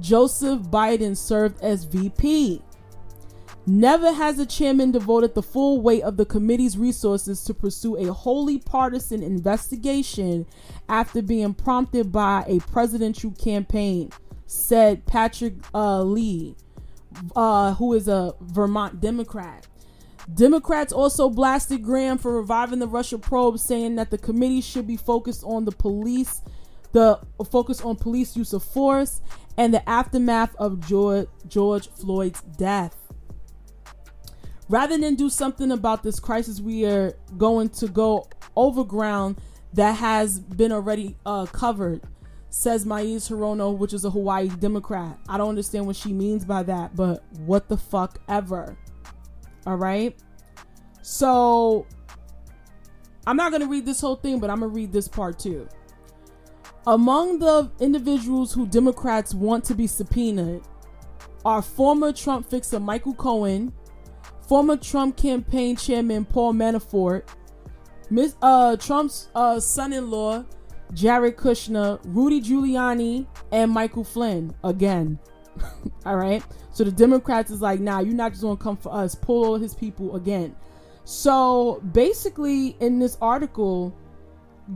Joseph 0.00 0.62
Biden 0.62 1.16
served 1.16 1.62
as 1.62 1.84
VP. 1.84 2.62
Never 3.68 4.14
has 4.14 4.38
a 4.38 4.46
chairman 4.46 4.92
devoted 4.92 5.34
the 5.34 5.42
full 5.42 5.82
weight 5.82 6.02
of 6.02 6.16
the 6.16 6.24
committee's 6.24 6.78
resources 6.78 7.44
to 7.44 7.52
pursue 7.52 7.98
a 7.98 8.14
wholly 8.14 8.58
partisan 8.58 9.22
investigation 9.22 10.46
after 10.88 11.20
being 11.20 11.52
prompted 11.52 12.10
by 12.10 12.46
a 12.46 12.60
presidential 12.60 13.30
campaign, 13.32 14.10
said 14.46 15.04
Patrick 15.04 15.56
uh, 15.74 16.02
Leahy, 16.02 16.56
uh, 17.36 17.74
who 17.74 17.92
is 17.92 18.08
a 18.08 18.34
Vermont 18.40 19.02
Democrat. 19.02 19.66
Democrats 20.32 20.90
also 20.90 21.28
blasted 21.28 21.82
Graham 21.82 22.16
for 22.16 22.36
reviving 22.36 22.78
the 22.78 22.88
Russia 22.88 23.18
probe, 23.18 23.58
saying 23.58 23.96
that 23.96 24.10
the 24.10 24.16
committee 24.16 24.62
should 24.62 24.86
be 24.86 24.96
focused 24.96 25.44
on 25.44 25.66
the 25.66 25.72
police, 25.72 26.40
the 26.92 27.20
focus 27.50 27.82
on 27.82 27.96
police 27.96 28.34
use 28.34 28.54
of 28.54 28.64
force, 28.64 29.20
and 29.58 29.74
the 29.74 29.86
aftermath 29.86 30.56
of 30.56 30.80
George, 30.88 31.28
George 31.46 31.90
Floyd's 31.90 32.40
death 32.40 32.97
rather 34.68 34.98
than 34.98 35.14
do 35.14 35.28
something 35.28 35.72
about 35.72 36.02
this 36.02 36.20
crisis, 36.20 36.60
we 36.60 36.84
are 36.84 37.14
going 37.36 37.68
to 37.70 37.88
go 37.88 38.28
over 38.56 38.84
ground 38.84 39.40
that 39.74 39.92
has 39.92 40.40
been 40.40 40.72
already 40.72 41.16
uh, 41.26 41.46
covered, 41.46 42.02
says 42.50 42.86
Mazie 42.86 43.16
Hirono, 43.16 43.76
which 43.76 43.92
is 43.92 44.04
a 44.04 44.10
Hawaii 44.10 44.48
Democrat. 44.48 45.18
I 45.28 45.38
don't 45.38 45.50
understand 45.50 45.86
what 45.86 45.96
she 45.96 46.12
means 46.12 46.44
by 46.44 46.62
that, 46.64 46.96
but 46.96 47.24
what 47.40 47.68
the 47.68 47.76
fuck 47.76 48.20
ever. 48.28 48.76
All 49.66 49.76
right. 49.76 50.16
So 51.02 51.86
I'm 53.26 53.36
not 53.36 53.50
going 53.50 53.62
to 53.62 53.68
read 53.68 53.84
this 53.84 54.00
whole 54.00 54.16
thing, 54.16 54.40
but 54.40 54.50
I'm 54.50 54.60
going 54.60 54.70
to 54.70 54.76
read 54.76 54.92
this 54.92 55.08
part 55.08 55.38
too. 55.38 55.68
Among 56.86 57.38
the 57.38 57.70
individuals 57.80 58.54
who 58.54 58.66
Democrats 58.66 59.34
want 59.34 59.64
to 59.64 59.74
be 59.74 59.86
subpoenaed 59.86 60.62
are 61.44 61.60
former 61.60 62.12
Trump 62.12 62.48
fixer 62.48 62.80
Michael 62.80 63.14
Cohen, 63.14 63.72
former 64.48 64.76
Trump 64.76 65.16
campaign 65.16 65.76
chairman 65.76 66.24
Paul 66.24 66.54
Manafort, 66.54 67.28
uh, 68.42 68.76
Trump's 68.76 69.28
uh, 69.34 69.60
son-in-law 69.60 70.44
Jared 70.94 71.36
Kushner, 71.36 72.00
Rudy 72.04 72.40
Giuliani, 72.40 73.26
and 73.52 73.70
Michael 73.70 74.04
Flynn 74.04 74.54
again. 74.64 75.18
all 76.06 76.16
right. 76.16 76.42
So 76.72 76.84
the 76.84 76.92
Democrats 76.92 77.50
is 77.50 77.60
like, 77.60 77.80
nah, 77.80 78.00
you're 78.00 78.14
not 78.14 78.32
just 78.32 78.42
gonna 78.42 78.56
come 78.56 78.76
for 78.76 78.94
us. 78.94 79.14
Pull 79.14 79.44
all 79.44 79.56
his 79.56 79.74
people 79.74 80.16
again. 80.16 80.54
So 81.04 81.82
basically, 81.92 82.76
in 82.80 82.98
this 82.98 83.18
article, 83.20 83.94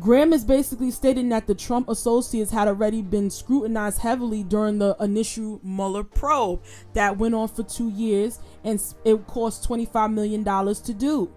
Graham 0.01 0.33
is 0.33 0.43
basically 0.43 0.91
stating 0.91 1.29
that 1.29 1.47
the 1.47 1.55
Trump 1.55 1.89
associates 1.89 2.51
had 2.51 2.67
already 2.67 3.03
been 3.03 3.29
scrutinized 3.29 3.99
heavily 3.99 4.43
during 4.43 4.79
the 4.79 4.97
initial 5.01 5.61
Mueller 5.63 6.03
probe 6.03 6.63
that 6.95 7.19
went 7.19 7.35
on 7.35 7.49
for 7.49 7.63
two 7.63 7.91
years 7.91 8.39
and 8.65 8.83
it 9.05 9.27
cost 9.27 9.69
$25 9.69 10.15
million 10.15 10.45
to 10.45 10.95
do. 10.95 11.31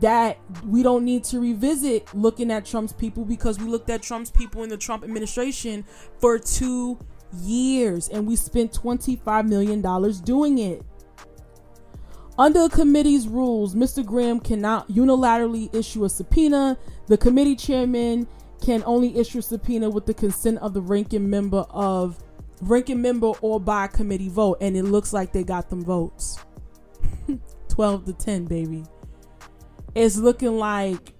That 0.00 0.38
we 0.66 0.82
don't 0.82 1.04
need 1.04 1.24
to 1.24 1.40
revisit 1.40 2.14
looking 2.14 2.50
at 2.50 2.64
Trump's 2.64 2.94
people 2.94 3.26
because 3.26 3.58
we 3.58 3.66
looked 3.66 3.90
at 3.90 4.00
Trump's 4.00 4.30
people 4.30 4.62
in 4.62 4.70
the 4.70 4.78
Trump 4.78 5.04
administration 5.04 5.84
for 6.18 6.38
two 6.38 6.98
years 7.42 8.08
and 8.08 8.26
we 8.26 8.36
spent 8.36 8.72
$25 8.72 9.46
million 9.46 9.82
doing 10.24 10.58
it. 10.58 10.82
Under 12.42 12.66
the 12.66 12.70
committee's 12.70 13.28
rules, 13.28 13.76
Mr. 13.76 14.04
Graham 14.04 14.40
cannot 14.40 14.90
unilaterally 14.90 15.72
issue 15.72 16.04
a 16.04 16.08
subpoena. 16.08 16.76
The 17.06 17.16
committee 17.16 17.54
chairman 17.54 18.26
can 18.60 18.82
only 18.84 19.16
issue 19.16 19.38
a 19.38 19.42
subpoena 19.42 19.88
with 19.88 20.06
the 20.06 20.14
consent 20.14 20.58
of 20.58 20.74
the 20.74 20.80
ranking 20.80 21.30
member 21.30 21.64
of 21.70 22.18
ranking 22.60 23.00
member 23.00 23.28
or 23.42 23.60
by 23.60 23.86
committee 23.86 24.28
vote, 24.28 24.58
and 24.60 24.76
it 24.76 24.82
looks 24.82 25.12
like 25.12 25.32
they 25.32 25.44
got 25.44 25.70
them 25.70 25.84
votes. 25.84 26.36
12 27.68 28.06
to 28.06 28.12
10, 28.12 28.46
baby. 28.46 28.82
It's 29.94 30.16
looking 30.16 30.58
like 30.58 31.12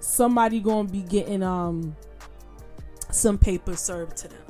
somebody 0.00 0.58
gonna 0.58 0.88
be 0.88 1.02
getting 1.02 1.44
um 1.44 1.94
some 3.12 3.38
paper 3.38 3.76
served 3.76 4.16
to 4.16 4.26
them. 4.26 4.42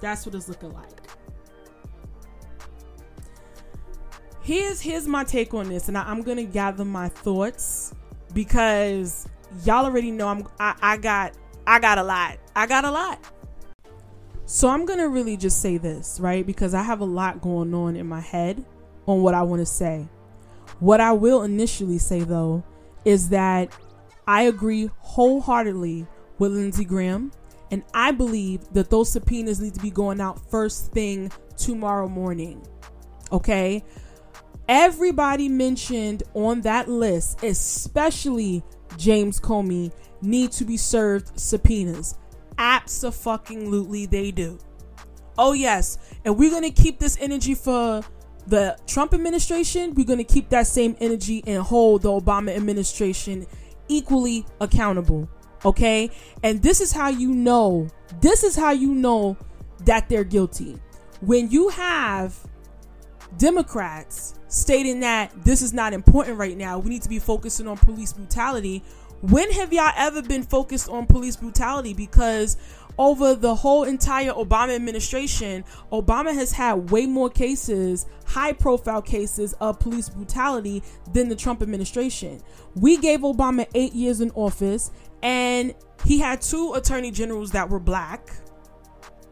That's 0.00 0.26
what 0.26 0.34
it's 0.34 0.48
looking 0.48 0.72
like. 0.72 1.07
Here's 4.48 4.80
here's 4.80 5.06
my 5.06 5.24
take 5.24 5.52
on 5.52 5.68
this, 5.68 5.88
and 5.88 5.98
I, 5.98 6.10
am 6.10 6.22
gonna 6.22 6.44
gather 6.44 6.84
my 6.84 7.10
thoughts 7.10 7.94
because 8.32 9.28
y'all 9.62 9.84
already 9.84 10.10
know 10.10 10.26
I'm 10.26 10.48
I, 10.58 10.74
I 10.80 10.96
got 10.96 11.34
I 11.66 11.78
got 11.78 11.98
a 11.98 12.02
lot. 12.02 12.38
I 12.56 12.66
got 12.66 12.86
a 12.86 12.90
lot. 12.90 13.20
So 14.46 14.68
I'm 14.68 14.86
gonna 14.86 15.06
really 15.06 15.36
just 15.36 15.60
say 15.60 15.76
this, 15.76 16.18
right? 16.18 16.46
Because 16.46 16.72
I 16.72 16.82
have 16.82 17.00
a 17.00 17.04
lot 17.04 17.42
going 17.42 17.74
on 17.74 17.94
in 17.94 18.06
my 18.06 18.20
head 18.20 18.64
on 19.06 19.22
what 19.22 19.34
I 19.34 19.42
want 19.42 19.60
to 19.60 19.66
say. 19.66 20.08
What 20.80 21.02
I 21.02 21.12
will 21.12 21.42
initially 21.42 21.98
say 21.98 22.20
though 22.20 22.64
is 23.04 23.28
that 23.28 23.70
I 24.26 24.42
agree 24.44 24.88
wholeheartedly 25.00 26.06
with 26.38 26.52
Lindsey 26.52 26.86
Graham, 26.86 27.32
and 27.70 27.82
I 27.92 28.12
believe 28.12 28.62
that 28.72 28.88
those 28.88 29.12
subpoenas 29.12 29.60
need 29.60 29.74
to 29.74 29.80
be 29.80 29.90
going 29.90 30.22
out 30.22 30.50
first 30.50 30.90
thing 30.92 31.30
tomorrow 31.58 32.08
morning. 32.08 32.66
Okay? 33.30 33.84
Everybody 34.68 35.48
mentioned 35.48 36.22
on 36.34 36.60
that 36.62 36.88
list, 36.88 37.42
especially 37.42 38.62
James 38.96 39.40
Comey, 39.40 39.92
need 40.22 40.52
to 40.52 40.64
be 40.64 40.76
served 40.76 41.38
subpoenas. 41.38 42.16
Absolutely, 42.58 44.06
they 44.06 44.30
do. 44.30 44.58
Oh, 45.38 45.52
yes. 45.52 45.98
And 46.24 46.36
we're 46.36 46.50
going 46.50 46.64
to 46.64 46.70
keep 46.70 46.98
this 46.98 47.16
energy 47.20 47.54
for 47.54 48.02
the 48.48 48.76
Trump 48.86 49.14
administration. 49.14 49.94
We're 49.94 50.06
going 50.06 50.18
to 50.18 50.24
keep 50.24 50.48
that 50.48 50.66
same 50.66 50.96
energy 51.00 51.44
and 51.46 51.62
hold 51.62 52.02
the 52.02 52.08
Obama 52.08 52.54
administration 52.56 53.46
equally 53.86 54.44
accountable. 54.60 55.28
Okay. 55.64 56.10
And 56.42 56.60
this 56.62 56.80
is 56.80 56.92
how 56.92 57.08
you 57.08 57.32
know, 57.32 57.88
this 58.20 58.42
is 58.42 58.56
how 58.56 58.72
you 58.72 58.94
know 58.94 59.36
that 59.84 60.08
they're 60.08 60.24
guilty. 60.24 60.78
When 61.20 61.50
you 61.50 61.68
have 61.68 62.36
Democrats 63.36 64.37
stating 64.48 65.00
that 65.00 65.30
this 65.44 65.62
is 65.62 65.72
not 65.72 65.92
important 65.92 66.38
right 66.38 66.56
now. 66.56 66.78
We 66.78 66.90
need 66.90 67.02
to 67.02 67.08
be 67.08 67.18
focusing 67.18 67.68
on 67.68 67.76
police 67.76 68.12
brutality. 68.12 68.82
When 69.20 69.50
have 69.52 69.72
y'all 69.72 69.92
ever 69.96 70.22
been 70.22 70.42
focused 70.42 70.88
on 70.88 71.06
police 71.06 71.36
brutality? 71.36 71.92
Because 71.92 72.56
over 72.98 73.34
the 73.34 73.54
whole 73.54 73.84
entire 73.84 74.32
Obama 74.32 74.74
administration, 74.74 75.64
Obama 75.92 76.34
has 76.34 76.52
had 76.52 76.90
way 76.90 77.06
more 77.06 77.30
cases, 77.30 78.06
high 78.26 78.52
profile 78.52 79.02
cases 79.02 79.54
of 79.60 79.78
police 79.78 80.08
brutality 80.08 80.82
than 81.12 81.28
the 81.28 81.36
Trump 81.36 81.62
administration. 81.62 82.40
We 82.74 82.96
gave 82.96 83.20
Obama 83.20 83.66
eight 83.74 83.92
years 83.92 84.20
in 84.20 84.30
office 84.32 84.90
and 85.22 85.74
he 86.04 86.18
had 86.18 86.42
two 86.42 86.74
attorney 86.74 87.10
generals 87.10 87.52
that 87.52 87.68
were 87.68 87.80
black. 87.80 88.30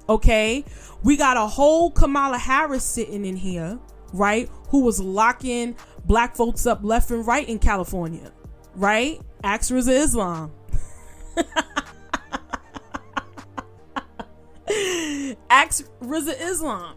Okay. 0.08 0.64
We 1.02 1.16
got 1.16 1.36
a 1.36 1.46
whole 1.46 1.90
Kamala 1.90 2.38
Harris 2.38 2.84
sitting 2.84 3.24
in 3.24 3.36
here 3.36 3.78
right? 4.18 4.50
Who 4.70 4.80
was 4.80 5.00
locking 5.00 5.76
black 6.04 6.36
folks 6.36 6.66
up 6.66 6.80
left 6.82 7.10
and 7.10 7.26
right 7.26 7.48
in 7.48 7.58
California, 7.58 8.32
right? 8.74 9.20
Ask 9.42 9.72
Rizza 9.72 9.92
Islam. 9.92 10.52
Ask 15.50 15.84
Rizza 16.00 16.34
Islam. 16.40 16.96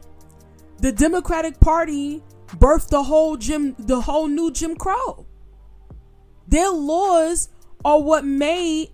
The 0.79 0.91
Democratic 0.91 1.59
Party 1.59 2.23
birthed 2.47 2.89
the 2.89 3.03
whole 3.03 3.37
Jim, 3.37 3.75
the 3.77 4.01
whole 4.01 4.27
new 4.27 4.51
Jim 4.51 4.75
Crow. 4.75 5.25
Their 6.47 6.69
laws 6.71 7.49
are 7.85 8.01
what 8.01 8.25
made 8.25 8.89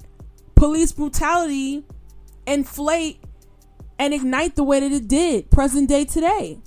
police 0.56 0.92
brutality 0.92 1.86
inflate 2.46 3.24
and 3.98 4.14
ignite 4.14 4.56
the 4.56 4.64
way 4.64 4.80
that 4.80 4.92
it 4.92 5.08
did 5.08 5.50
present 5.52 5.90
day 5.90 6.06
today. 6.06 6.60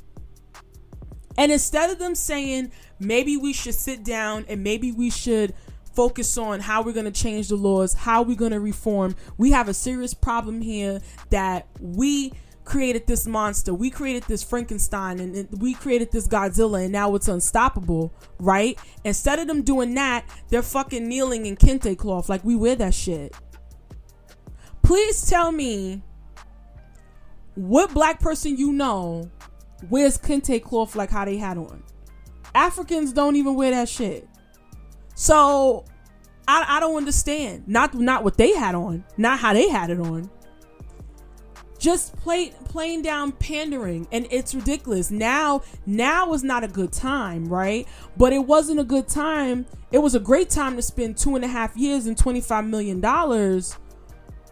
And 1.39 1.53
instead 1.53 1.89
of 1.89 2.01
them 2.01 2.17
saying, 2.17 2.73
maybe 2.99 3.37
we 3.37 3.53
should 3.53 3.77
sit 3.77 4.05
down 4.05 4.45
and 4.49 4.63
maybe 4.63 4.91
we 4.91 5.09
should 5.09 5.55
focus 5.95 6.37
on 6.37 6.59
how 6.61 6.83
we're 6.83 6.93
going 6.93 7.11
to 7.11 7.13
change 7.13 7.49
the 7.49 7.57
laws, 7.57 7.95
how 7.95 8.23
we're 8.23 8.37
going 8.37 8.51
to 8.51 8.61
reform, 8.61 9.15
we 9.37 9.53
have 9.53 9.69
a 9.69 9.75
serious 9.75 10.13
problem 10.13 10.61
here 10.61 11.01
that 11.31 11.69
we 11.81 12.33
created 12.65 13.07
this 13.07 13.27
monster, 13.27 13.73
we 13.73 13.89
created 13.89 14.25
this 14.25 14.43
Frankenstein, 14.43 15.21
and 15.21 15.49
we 15.61 15.75
created 15.75 16.11
this 16.11 16.27
Godzilla, 16.27 16.83
and 16.83 16.93
now 16.93 17.15
it's 17.15 17.29
unstoppable, 17.29 18.13
right? 18.41 18.79
Instead 19.05 19.39
of 19.39 19.47
them 19.47 19.63
doing 19.63 19.95
that, 19.95 20.29
they're 20.49 20.61
fucking 20.61 21.07
kneeling 21.07 21.47
in 21.47 21.57
kente 21.57 21.97
cloth 21.97 22.29
like 22.29 22.45
we 22.45 22.57
wear 22.57 22.75
that 22.75 22.95
shit. 22.95 23.35
Please 24.83 25.25
tell 25.29 25.53
me 25.53 26.03
what 27.55 27.95
black 27.95 28.21
person 28.21 28.57
you 28.57 28.73
know 28.73 29.31
wears 29.89 30.19
kente 30.19 30.63
cloth 30.63 30.97
like 30.97 31.11
how 31.11 31.25
they 31.25 31.37
had 31.37 31.59
on. 31.59 31.83
Africans 32.55 33.13
don't 33.13 33.37
even 33.37 33.55
wear 33.55 33.71
that 33.71 33.89
shit. 33.89 34.29
So 35.15 35.85
I, 36.47 36.65
I 36.77 36.81
don't 36.81 36.97
understand. 36.97 37.67
Not 37.67 37.95
not 37.95 38.25
what 38.25 38.37
they 38.37 38.55
had 38.55 38.75
on, 38.75 39.05
not 39.17 39.39
how 39.39 39.53
they 39.53 39.69
had 39.69 39.91
it 39.91 40.01
on. 40.01 40.31
Just 41.79 42.17
play, 42.17 42.53
playing 42.65 43.03
down 43.03 43.31
pandering, 43.31 44.09
and 44.11 44.27
it's 44.33 44.53
ridiculous. 44.53 45.13
Now, 45.13 45.63
now 45.87 46.33
is 46.33 46.43
not 46.43 46.65
a 46.65 46.69
good 46.69 46.93
time, 46.93 47.45
right? 47.45 47.87
But 48.17 48.33
it 48.33 48.41
wasn't 48.41 48.81
a 48.81 48.85
good 48.85 49.07
time. 49.07 49.65
It 49.93 49.99
was 49.99 50.17
a 50.17 50.21
great 50.21 50.51
time 50.51 50.75
to 50.75 50.83
spend 50.83 51.17
two 51.17 51.37
and 51.37 51.45
a 51.45 51.49
half 51.49 51.77
years 51.77 52.07
and 52.07 52.19
twenty 52.19 52.41
five 52.41 52.65
million 52.65 53.01
dollars 53.01 53.79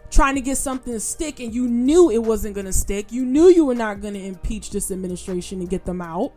trying 0.09 0.35
to 0.35 0.41
get 0.41 0.57
something 0.57 0.93
to 0.93 0.99
stick 0.99 1.39
and 1.39 1.53
you 1.53 1.67
knew 1.67 2.09
it 2.09 2.19
wasn't 2.19 2.55
going 2.55 2.65
to 2.65 2.73
stick. 2.73 3.11
You 3.11 3.25
knew 3.25 3.47
you 3.49 3.65
were 3.65 3.75
not 3.75 4.01
going 4.01 4.13
to 4.13 4.23
impeach 4.23 4.71
this 4.71 4.91
administration 4.91 5.59
and 5.59 5.69
get 5.69 5.85
them 5.85 6.01
out. 6.01 6.33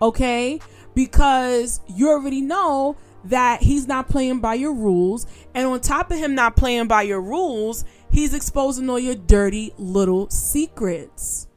Okay? 0.00 0.60
Because 0.94 1.80
you 1.88 2.10
already 2.10 2.40
know 2.40 2.96
that 3.24 3.62
he's 3.62 3.86
not 3.86 4.08
playing 4.08 4.40
by 4.40 4.54
your 4.54 4.72
rules. 4.72 5.26
And 5.54 5.66
on 5.66 5.80
top 5.80 6.10
of 6.10 6.18
him 6.18 6.34
not 6.34 6.56
playing 6.56 6.88
by 6.88 7.02
your 7.02 7.20
rules, 7.20 7.84
he's 8.10 8.34
exposing 8.34 8.88
all 8.88 8.98
your 8.98 9.14
dirty 9.14 9.72
little 9.78 10.28
secrets 10.30 11.48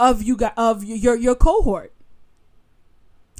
of 0.00 0.22
you 0.22 0.36
got 0.36 0.54
of 0.56 0.84
your 0.84 1.16
your 1.16 1.34
cohort. 1.34 1.92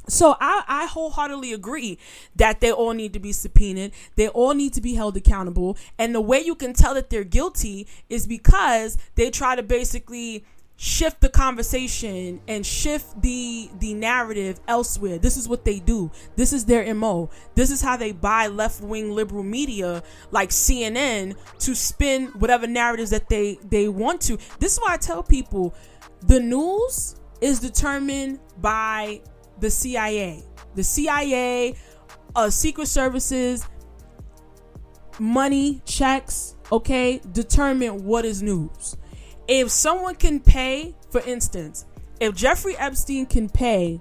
So 0.09 0.37
I, 0.41 0.65
I 0.67 0.87
wholeheartedly 0.87 1.53
agree 1.53 1.99
that 2.37 2.61
they 2.61 2.73
all 2.73 2.93
need 2.93 3.13
to 3.13 3.21
be 3.21 3.33
subpoenaed. 3.33 3.93
They 4.17 4.29
all 4.29 4.55
need 4.55 4.73
to 4.75 4.81
be 4.81 4.95
held 4.95 5.17
accountable. 5.17 5.77
And 5.99 6.15
the 6.15 6.21
way 6.21 6.41
you 6.41 6.55
can 6.55 6.73
tell 6.73 6.95
that 6.95 7.11
they're 7.11 7.25
guilty 7.25 7.87
is 8.09 8.27
because 8.27 8.97
they 9.15 9.31
try 9.31 9.55
to 9.55 9.63
basically 9.63 10.45
shift 10.81 11.21
the 11.21 11.29
conversation 11.29 12.41
and 12.47 12.65
shift 12.65 13.21
the 13.21 13.69
the 13.81 13.93
narrative 13.95 14.61
elsewhere. 14.69 15.19
This 15.19 15.37
is 15.37 15.49
what 15.49 15.65
they 15.65 15.81
do. 15.81 16.11
This 16.37 16.53
is 16.53 16.65
their 16.65 16.95
MO. 16.95 17.31
This 17.57 17.73
is 17.73 17.83
how 17.83 17.97
they 17.97 18.13
buy 18.13 18.47
left-wing 18.47 19.11
liberal 19.11 19.43
media 19.43 20.05
like 20.31 20.51
CNN 20.51 21.37
to 21.59 21.75
spin 21.75 22.27
whatever 22.39 22.69
narratives 22.69 23.11
that 23.11 23.29
they 23.29 23.59
they 23.69 23.89
want 23.89 24.21
to. 24.23 24.39
This 24.61 24.75
is 24.75 24.79
why 24.79 24.95
I 24.95 24.97
tell 24.99 25.23
people 25.23 25.75
the 26.27 26.39
news 26.39 27.17
is 27.41 27.59
determined 27.59 28.39
by 28.61 29.21
the 29.61 29.71
CIA. 29.71 30.45
The 30.75 30.85
CIA, 30.85 31.75
uh, 32.35 32.51
Secret 32.51 32.87
Services, 32.89 33.67
money, 35.19 35.83
checks, 35.85 36.57
okay, 36.71 37.21
determine 37.33 38.05
what 38.05 38.25
is 38.25 38.43
news. 38.43 38.97
If 39.49 39.71
someone 39.71 40.15
can 40.15 40.41
pay, 40.41 40.95
for 41.11 41.21
instance, 41.23 41.87
if 42.21 42.35
Jeffrey 42.35 42.77
Epstein 42.77 43.27
can 43.27 43.49
pay 43.49 44.01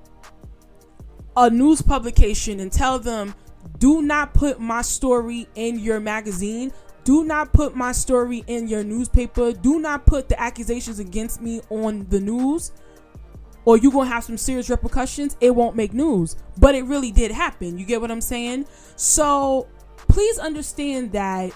a 1.36 1.50
news 1.50 1.82
publication 1.82 2.60
and 2.60 2.72
tell 2.72 3.00
them, 3.00 3.34
do 3.78 4.02
not 4.02 4.34
put 4.34 4.60
my 4.60 4.82
story 4.82 5.48
in 5.56 5.80
your 5.80 6.00
magazine, 6.00 6.72
do 7.04 7.24
not 7.24 7.54
put 7.54 7.76
my 7.76 7.92
story 7.92 8.44
in 8.48 8.68
your 8.68 8.84
newspaper, 8.84 9.54
do 9.54 9.80
not 9.80 10.06
put 10.06 10.28
the 10.28 10.40
accusations 10.40 11.00
against 11.00 11.42
me 11.42 11.62
on 11.70 12.06
the 12.10 12.20
news 12.20 12.72
or 13.68 13.78
you're 13.78 13.92
gonna 13.92 14.10
have 14.10 14.24
some 14.24 14.38
serious 14.38 14.70
repercussions, 14.70 15.36
it 15.42 15.54
won't 15.54 15.76
make 15.76 15.94
news. 15.94 16.38
But 16.58 16.74
it 16.74 16.86
really 16.86 17.12
did 17.12 17.32
happen. 17.32 17.78
You 17.78 17.86
get 17.86 18.00
what 18.00 18.10
I'm 18.10 18.22
saying? 18.22 18.66
So 18.96 19.68
please 20.08 20.40
understand 20.40 21.12
that 21.12 21.52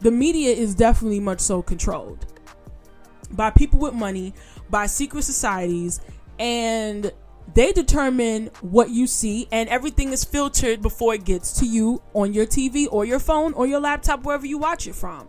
the 0.00 0.10
media 0.10 0.54
is 0.54 0.74
definitely 0.74 1.20
much 1.20 1.38
so 1.40 1.60
controlled 1.60 2.24
by 3.32 3.50
people 3.50 3.78
with 3.78 3.92
money, 3.92 4.32
by 4.70 4.86
secret 4.86 5.22
societies, 5.22 6.00
and 6.38 7.12
they 7.52 7.72
determine 7.72 8.46
what 8.62 8.88
you 8.88 9.06
see, 9.06 9.46
and 9.52 9.68
everything 9.68 10.14
is 10.14 10.24
filtered 10.24 10.80
before 10.80 11.12
it 11.12 11.26
gets 11.26 11.60
to 11.60 11.66
you 11.66 12.00
on 12.14 12.32
your 12.32 12.46
TV 12.46 12.86
or 12.90 13.04
your 13.04 13.18
phone 13.18 13.52
or 13.52 13.66
your 13.66 13.80
laptop, 13.80 14.24
wherever 14.24 14.46
you 14.46 14.56
watch 14.56 14.86
it 14.86 14.94
from. 14.94 15.28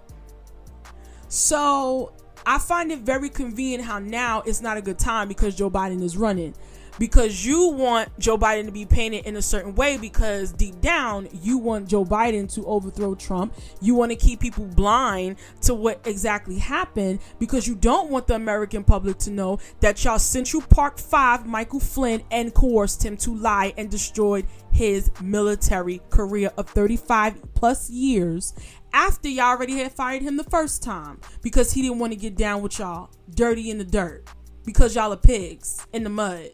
So 1.27 2.13
I 2.45 2.57
find 2.57 2.91
it 2.91 2.99
very 2.99 3.29
convenient 3.29 3.83
how 3.83 3.99
now 3.99 4.41
it's 4.45 4.61
not 4.61 4.77
a 4.77 4.81
good 4.81 4.99
time 4.99 5.27
because 5.27 5.55
Joe 5.55 5.69
Biden 5.69 6.01
is 6.01 6.17
running. 6.17 6.53
Because 6.99 7.45
you 7.45 7.69
want 7.69 8.17
Joe 8.19 8.37
Biden 8.37 8.65
to 8.65 8.71
be 8.71 8.85
painted 8.85 9.25
in 9.25 9.35
a 9.35 9.41
certain 9.41 9.75
way 9.75 9.97
because 9.97 10.51
deep 10.51 10.79
down 10.81 11.27
you 11.41 11.57
want 11.57 11.87
Joe 11.87 12.05
Biden 12.05 12.51
to 12.53 12.65
overthrow 12.65 13.15
Trump. 13.15 13.53
You 13.81 13.95
want 13.95 14.11
to 14.11 14.15
keep 14.15 14.39
people 14.39 14.65
blind 14.65 15.37
to 15.61 15.73
what 15.73 16.05
exactly 16.05 16.57
happened 16.57 17.19
because 17.39 17.67
you 17.67 17.75
don't 17.75 18.09
want 18.09 18.27
the 18.27 18.35
American 18.35 18.83
public 18.83 19.17
to 19.19 19.31
know 19.31 19.59
that 19.79 20.03
y'all 20.03 20.19
Central 20.19 20.61
Park 20.61 20.99
5 20.99 21.45
Michael 21.45 21.79
Flynn 21.79 22.23
and 22.31 22.53
coerced 22.53 23.03
him 23.03 23.17
to 23.17 23.35
lie 23.35 23.73
and 23.77 23.89
destroyed 23.89 24.45
his 24.71 25.11
military 25.21 26.01
career 26.09 26.51
of 26.57 26.69
35 26.69 27.53
plus 27.53 27.89
years 27.89 28.53
after 28.93 29.29
y'all 29.29 29.45
already 29.45 29.77
had 29.77 29.91
fired 29.91 30.21
him 30.21 30.37
the 30.37 30.43
first 30.45 30.83
time 30.83 31.19
because 31.41 31.71
he 31.71 31.81
didn't 31.81 31.99
want 31.99 32.13
to 32.13 32.17
get 32.17 32.35
down 32.35 32.61
with 32.61 32.79
y'all 32.79 33.09
dirty 33.33 33.69
in 33.69 33.77
the 33.77 33.83
dirt 33.83 34.27
because 34.65 34.95
y'all 34.95 35.13
are 35.13 35.17
pigs 35.17 35.85
in 35.93 36.03
the 36.03 36.09
mud. 36.09 36.49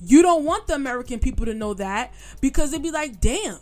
You 0.00 0.22
don't 0.22 0.44
want 0.44 0.66
the 0.66 0.74
American 0.74 1.18
people 1.18 1.46
to 1.46 1.54
know 1.54 1.74
that 1.74 2.14
because 2.40 2.70
they'd 2.70 2.82
be 2.82 2.90
like, 2.90 3.20
damn. 3.20 3.58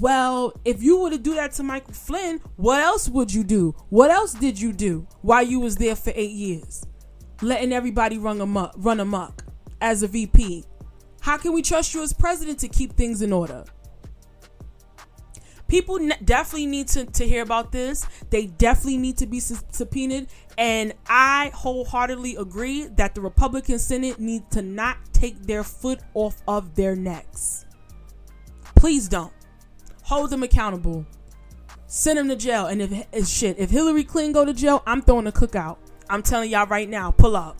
Well, 0.00 0.52
if 0.64 0.82
you 0.82 1.00
were 1.00 1.10
to 1.10 1.18
do 1.18 1.34
that 1.34 1.52
to 1.52 1.62
Michael 1.62 1.94
Flynn, 1.94 2.40
what 2.56 2.80
else 2.80 3.08
would 3.08 3.32
you 3.32 3.44
do? 3.44 3.76
What 3.90 4.10
else 4.10 4.34
did 4.34 4.60
you 4.60 4.72
do 4.72 5.06
while 5.22 5.42
you 5.42 5.60
was 5.60 5.76
there 5.76 5.94
for 5.94 6.12
eight 6.16 6.32
years? 6.32 6.84
Letting 7.42 7.72
everybody 7.72 8.18
run 8.18 8.40
amok, 8.40 8.74
run 8.76 9.00
amok 9.00 9.44
as 9.80 10.02
a 10.02 10.08
VP. 10.08 10.64
How 11.20 11.36
can 11.36 11.52
we 11.52 11.62
trust 11.62 11.94
you 11.94 12.02
as 12.02 12.12
president 12.12 12.58
to 12.60 12.68
keep 12.68 12.94
things 12.94 13.22
in 13.22 13.32
order? 13.32 13.64
people 15.74 15.98
ne- 15.98 16.16
definitely 16.24 16.66
need 16.66 16.88
to, 16.88 17.04
to 17.04 17.26
hear 17.26 17.42
about 17.42 17.72
this. 17.72 18.06
They 18.30 18.46
definitely 18.46 18.98
need 18.98 19.18
to 19.18 19.26
be 19.26 19.40
su- 19.40 19.58
subpoenaed. 19.72 20.28
And 20.56 20.92
I 21.06 21.50
wholeheartedly 21.54 22.36
agree 22.36 22.86
that 22.86 23.14
the 23.14 23.20
Republican 23.20 23.78
Senate 23.78 24.18
needs 24.20 24.44
to 24.50 24.62
not 24.62 24.98
take 25.12 25.42
their 25.42 25.64
foot 25.64 26.00
off 26.14 26.42
of 26.46 26.74
their 26.74 26.94
necks. 26.94 27.66
Please 28.76 29.08
don't. 29.08 29.32
Hold 30.02 30.30
them 30.30 30.42
accountable. 30.42 31.06
Send 31.86 32.18
them 32.18 32.28
to 32.28 32.36
jail. 32.36 32.66
And 32.66 32.82
if, 32.82 33.28
shit, 33.28 33.58
if 33.58 33.70
Hillary 33.70 34.04
Clinton 34.04 34.32
go 34.32 34.44
to 34.44 34.52
jail, 34.52 34.82
I'm 34.86 35.02
throwing 35.02 35.26
a 35.26 35.32
cookout. 35.32 35.78
I'm 36.08 36.22
telling 36.22 36.50
y'all 36.50 36.66
right 36.66 36.88
now, 36.88 37.10
pull 37.10 37.36
up. 37.36 37.58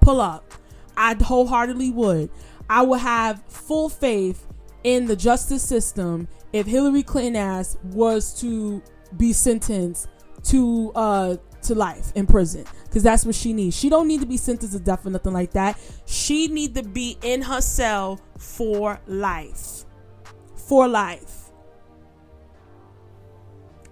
Pull 0.00 0.20
up. 0.20 0.54
I 0.96 1.14
wholeheartedly 1.14 1.90
would. 1.90 2.30
I 2.70 2.82
would 2.82 3.00
have 3.00 3.42
full 3.48 3.88
faith 3.88 4.46
in 4.84 5.06
the 5.06 5.16
justice 5.16 5.62
system 5.62 6.28
if 6.52 6.66
Hillary 6.66 7.02
Clinton 7.02 7.36
ass 7.36 7.76
was 7.82 8.38
to 8.40 8.82
be 9.16 9.32
sentenced 9.32 10.08
to 10.44 10.92
uh 10.94 11.36
to 11.66 11.74
life 11.74 12.12
in 12.14 12.26
prison 12.26 12.64
because 12.84 13.02
that's 13.02 13.24
what 13.24 13.34
she 13.34 13.52
needs. 13.52 13.76
She 13.76 13.88
don't 13.88 14.08
need 14.08 14.20
to 14.20 14.26
be 14.26 14.36
sentenced 14.36 14.76
to 14.76 14.82
death 14.82 15.06
or 15.06 15.10
nothing 15.10 15.32
like 15.32 15.52
that. 15.52 15.78
She 16.06 16.48
need 16.48 16.74
to 16.74 16.82
be 16.82 17.18
in 17.22 17.42
her 17.42 17.60
cell 17.60 18.20
for 18.38 19.00
life. 19.06 19.84
For 20.54 20.88
life. 20.88 21.50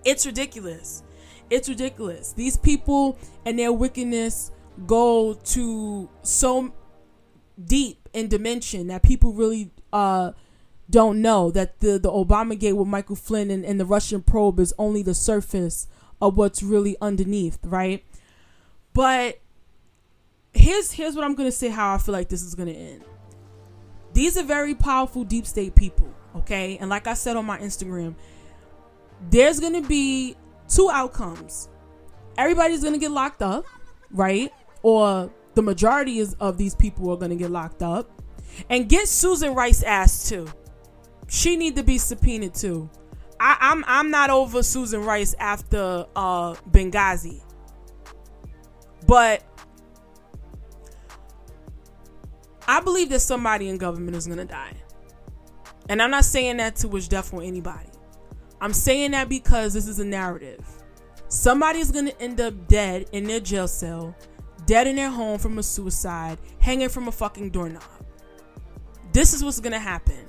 It's 0.04 0.26
ridiculous. 0.26 1.02
It's 1.50 1.68
ridiculous. 1.68 2.32
These 2.32 2.56
people 2.56 3.18
and 3.44 3.58
their 3.58 3.72
wickedness 3.72 4.50
go 4.86 5.34
to 5.34 6.10
so 6.22 6.74
deep 7.64 8.08
in 8.12 8.28
dimension 8.28 8.88
that 8.88 9.02
people 9.02 9.32
really 9.32 9.70
uh 9.92 10.32
don't 10.90 11.22
know 11.22 11.50
that 11.50 11.80
the 11.80 11.98
the 11.98 12.10
Obama 12.10 12.58
gate 12.58 12.72
with 12.74 12.88
Michael 12.88 13.16
Flynn 13.16 13.50
and, 13.50 13.64
and 13.64 13.80
the 13.80 13.86
Russian 13.86 14.22
probe 14.22 14.58
is 14.58 14.74
only 14.78 15.02
the 15.02 15.14
surface 15.14 15.86
of 16.24 16.38
what's 16.38 16.62
really 16.62 16.96
underneath, 17.02 17.58
right? 17.64 18.02
But 18.94 19.40
here's 20.54 20.90
here's 20.90 21.14
what 21.14 21.24
I'm 21.24 21.34
gonna 21.34 21.52
say 21.52 21.68
how 21.68 21.94
I 21.94 21.98
feel 21.98 22.14
like 22.14 22.30
this 22.30 22.42
is 22.42 22.54
gonna 22.54 22.70
end. 22.70 23.04
These 24.14 24.38
are 24.38 24.42
very 24.42 24.74
powerful 24.74 25.22
deep 25.24 25.46
state 25.46 25.74
people, 25.74 26.08
okay? 26.36 26.78
And 26.78 26.88
like 26.88 27.06
I 27.06 27.14
said 27.14 27.36
on 27.36 27.44
my 27.44 27.58
Instagram, 27.58 28.14
there's 29.30 29.60
to 29.74 29.86
be 29.86 30.36
two 30.66 30.88
outcomes. 30.90 31.68
Everybody's 32.38 32.80
to 32.94 33.00
get 33.00 33.10
locked 33.10 33.42
up, 33.42 33.66
right? 34.10 34.50
Or 34.82 35.30
the 35.54 35.62
majority 35.62 36.20
is, 36.20 36.34
of 36.34 36.56
these 36.56 36.74
people 36.74 37.10
are 37.10 37.16
to 37.30 37.36
get 37.36 37.50
locked 37.50 37.82
up. 37.82 38.10
And 38.70 38.88
get 38.88 39.08
Susan 39.08 39.54
Rice 39.54 39.82
ass 39.82 40.28
too. 40.28 40.48
She 41.28 41.56
need 41.56 41.76
to 41.76 41.82
be 41.82 41.98
subpoenaed 41.98 42.54
too. 42.54 42.88
I, 43.44 43.58
I'm 43.60 43.84
I'm 43.86 44.10
not 44.10 44.30
over 44.30 44.62
Susan 44.62 45.04
Rice 45.04 45.34
after 45.38 46.06
uh, 46.16 46.54
Benghazi, 46.70 47.42
but 49.06 49.44
I 52.66 52.80
believe 52.80 53.10
that 53.10 53.20
somebody 53.20 53.68
in 53.68 53.76
government 53.76 54.16
is 54.16 54.26
gonna 54.26 54.46
die, 54.46 54.72
and 55.90 56.00
I'm 56.00 56.10
not 56.10 56.24
saying 56.24 56.56
that 56.56 56.76
to 56.76 56.88
wish 56.88 57.08
death 57.08 57.34
on 57.34 57.42
anybody. 57.42 57.90
I'm 58.62 58.72
saying 58.72 59.10
that 59.10 59.28
because 59.28 59.74
this 59.74 59.88
is 59.88 59.98
a 59.98 60.06
narrative. 60.06 60.64
Somebody 61.28 61.80
is 61.80 61.90
gonna 61.90 62.14
end 62.20 62.40
up 62.40 62.66
dead 62.66 63.10
in 63.12 63.24
their 63.24 63.40
jail 63.40 63.68
cell, 63.68 64.16
dead 64.64 64.86
in 64.86 64.96
their 64.96 65.10
home 65.10 65.38
from 65.38 65.58
a 65.58 65.62
suicide, 65.62 66.38
hanging 66.60 66.88
from 66.88 67.08
a 67.08 67.12
fucking 67.12 67.50
doorknob. 67.50 67.82
This 69.12 69.34
is 69.34 69.44
what's 69.44 69.60
gonna 69.60 69.78
happen 69.78 70.24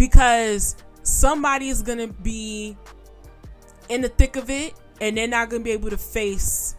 because 0.00 0.76
somebody 1.02 1.68
is 1.68 1.82
gonna 1.82 2.06
be 2.08 2.74
in 3.90 4.00
the 4.00 4.08
thick 4.08 4.36
of 4.36 4.48
it 4.48 4.72
and 5.02 5.14
they're 5.14 5.28
not 5.28 5.50
gonna 5.50 5.62
be 5.62 5.72
able 5.72 5.90
to 5.90 5.98
face 5.98 6.74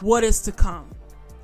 what 0.00 0.22
is 0.22 0.40
to 0.40 0.52
come 0.52 0.88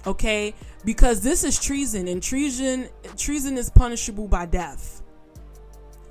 okay? 0.07 0.55
Because 0.85 1.20
this 1.20 1.42
is 1.42 1.59
treason 1.59 2.07
and 2.07 2.23
treason 2.23 2.88
treason 3.16 3.59
is 3.59 3.70
punishable 3.70 4.29
by 4.29 4.46
death 4.46 5.03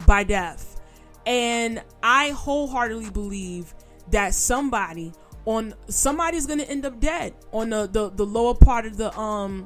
by 0.06 0.24
death. 0.24 0.82
And 1.26 1.82
i 2.04 2.32
wholeheartedly 2.32 3.10
believe 3.12 3.74
that 4.12 4.34
somebody 4.34 5.14
on 5.46 5.76
somebody's 5.88 6.46
gonna 6.46 6.64
end 6.64 6.86
up 6.86 7.00
dead 7.00 7.34
on 7.54 7.70
the 7.70 7.88
the, 7.88 8.10
the 8.10 8.26
lower 8.26 8.54
part 8.54 8.86
of 8.86 8.98
the 8.98 9.18
um 9.18 9.66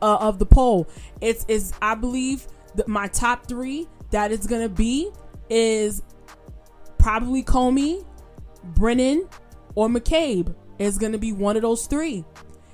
uh, 0.00 0.16
of 0.16 0.38
the 0.38 0.46
poll 0.46 0.88
it's 1.20 1.44
is 1.48 1.72
i 1.82 1.94
believe 1.94 2.46
that 2.74 2.86
my 2.86 3.06
top 3.08 3.46
three 3.46 3.88
that 4.10 4.32
it's 4.32 4.46
gonna 4.46 4.68
be 4.68 5.10
is 5.48 6.02
probably 6.98 7.42
Comey, 7.42 8.04
Brennan, 8.64 9.28
or 9.74 9.88
McCabe. 9.88 10.54
It's 10.78 10.98
gonna 10.98 11.18
be 11.18 11.32
one 11.32 11.56
of 11.56 11.62
those 11.62 11.86
three. 11.86 12.24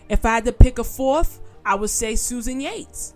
If 0.09 0.25
I 0.25 0.31
had 0.31 0.45
to 0.47 0.53
pick 0.53 0.79
a 0.79 0.85
fourth, 0.85 1.41
I 1.65 1.75
would 1.75 1.91
say 1.91 2.17
Susan 2.17 2.61
Yates. 2.61 3.15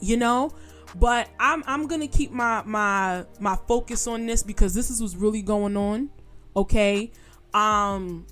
You 0.00 0.16
know, 0.16 0.50
but 0.96 1.28
I'm 1.38 1.62
I'm 1.66 1.86
gonna 1.86 2.08
keep 2.08 2.30
my 2.32 2.62
my 2.64 3.24
my 3.38 3.56
focus 3.68 4.06
on 4.06 4.26
this 4.26 4.42
because 4.42 4.74
this 4.74 4.90
is 4.90 5.00
what's 5.00 5.14
really 5.14 5.42
going 5.42 5.76
on. 5.76 6.10
Okay, 6.56 7.12
um, 7.54 8.26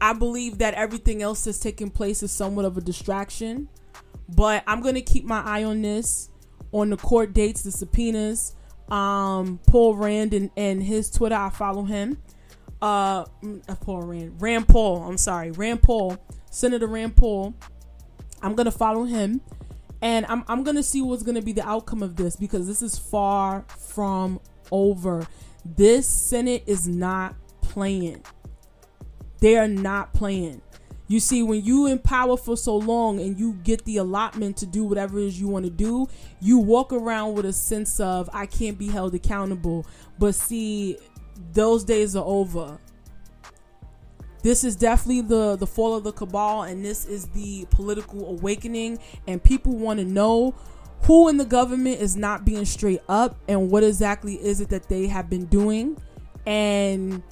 I 0.00 0.12
believe 0.12 0.58
that 0.58 0.74
everything 0.74 1.22
else 1.22 1.44
that's 1.44 1.58
taking 1.58 1.90
place 1.90 2.22
is 2.22 2.30
somewhat 2.30 2.64
of 2.64 2.76
a 2.76 2.80
distraction, 2.80 3.68
but 4.28 4.62
I'm 4.66 4.80
gonna 4.82 5.00
keep 5.00 5.24
my 5.24 5.40
eye 5.42 5.64
on 5.64 5.82
this 5.82 6.28
on 6.72 6.90
the 6.90 6.96
court 6.96 7.32
dates, 7.32 7.62
the 7.62 7.70
subpoenas. 7.70 8.54
Um, 8.88 9.58
Paul 9.66 9.96
Rand 9.96 10.34
and, 10.34 10.50
and 10.56 10.82
his 10.82 11.10
Twitter, 11.10 11.34
I 11.34 11.50
follow 11.50 11.84
him. 11.84 12.18
Uh, 12.80 13.24
mm, 13.42 13.62
uh, 13.68 13.74
Paul 13.76 14.02
Rand, 14.02 14.42
Rand 14.42 14.68
Paul. 14.68 15.04
I'm 15.04 15.16
sorry, 15.16 15.50
Rand 15.52 15.82
Paul, 15.82 16.18
Senator 16.50 16.86
Rand 16.86 17.16
Paul. 17.16 17.54
I'm 18.42 18.54
gonna 18.54 18.72
follow 18.72 19.04
him, 19.04 19.40
and 20.02 20.26
I'm 20.26 20.44
I'm 20.48 20.64
gonna 20.64 20.82
see 20.82 21.00
what's 21.00 21.22
gonna 21.22 21.42
be 21.42 21.52
the 21.52 21.66
outcome 21.66 22.02
of 22.02 22.16
this 22.16 22.34
because 22.34 22.66
this 22.66 22.82
is 22.82 22.98
far 22.98 23.64
from 23.78 24.40
over. 24.72 25.26
This 25.64 26.08
Senate 26.08 26.64
is 26.66 26.88
not 26.88 27.36
playing. 27.60 28.24
They 29.40 29.56
are 29.56 29.68
not 29.68 30.12
playing. 30.12 30.60
You 31.08 31.20
see, 31.20 31.42
when 31.42 31.62
you 31.62 31.86
in 31.86 31.98
power 31.98 32.36
for 32.36 32.56
so 32.56 32.76
long 32.76 33.20
and 33.20 33.38
you 33.38 33.54
get 33.64 33.84
the 33.84 33.98
allotment 33.98 34.56
to 34.58 34.66
do 34.66 34.84
whatever 34.84 35.18
it 35.18 35.26
is 35.26 35.40
you 35.40 35.48
want 35.48 35.64
to 35.64 35.70
do, 35.70 36.08
you 36.40 36.58
walk 36.58 36.92
around 36.92 37.34
with 37.34 37.44
a 37.44 37.52
sense 37.52 38.00
of 38.00 38.30
I 38.32 38.46
can't 38.46 38.78
be 38.78 38.88
held 38.88 39.14
accountable. 39.14 39.86
But 40.18 40.34
see, 40.34 40.96
those 41.52 41.84
days 41.84 42.16
are 42.16 42.24
over. 42.24 42.78
This 44.42 44.64
is 44.64 44.74
definitely 44.74 45.22
the 45.22 45.56
the 45.56 45.66
fall 45.66 45.94
of 45.94 46.02
the 46.02 46.12
cabal, 46.12 46.62
and 46.62 46.84
this 46.84 47.04
is 47.04 47.26
the 47.28 47.66
political 47.70 48.28
awakening. 48.28 48.98
And 49.26 49.42
people 49.42 49.76
want 49.76 50.00
to 50.00 50.04
know 50.04 50.54
who 51.02 51.28
in 51.28 51.36
the 51.36 51.44
government 51.44 52.00
is 52.00 52.16
not 52.16 52.44
being 52.44 52.64
straight 52.64 53.02
up, 53.08 53.36
and 53.48 53.70
what 53.70 53.84
exactly 53.84 54.34
is 54.34 54.60
it 54.60 54.68
that 54.70 54.88
they 54.88 55.06
have 55.08 55.28
been 55.28 55.46
doing, 55.46 56.00
and 56.46 57.22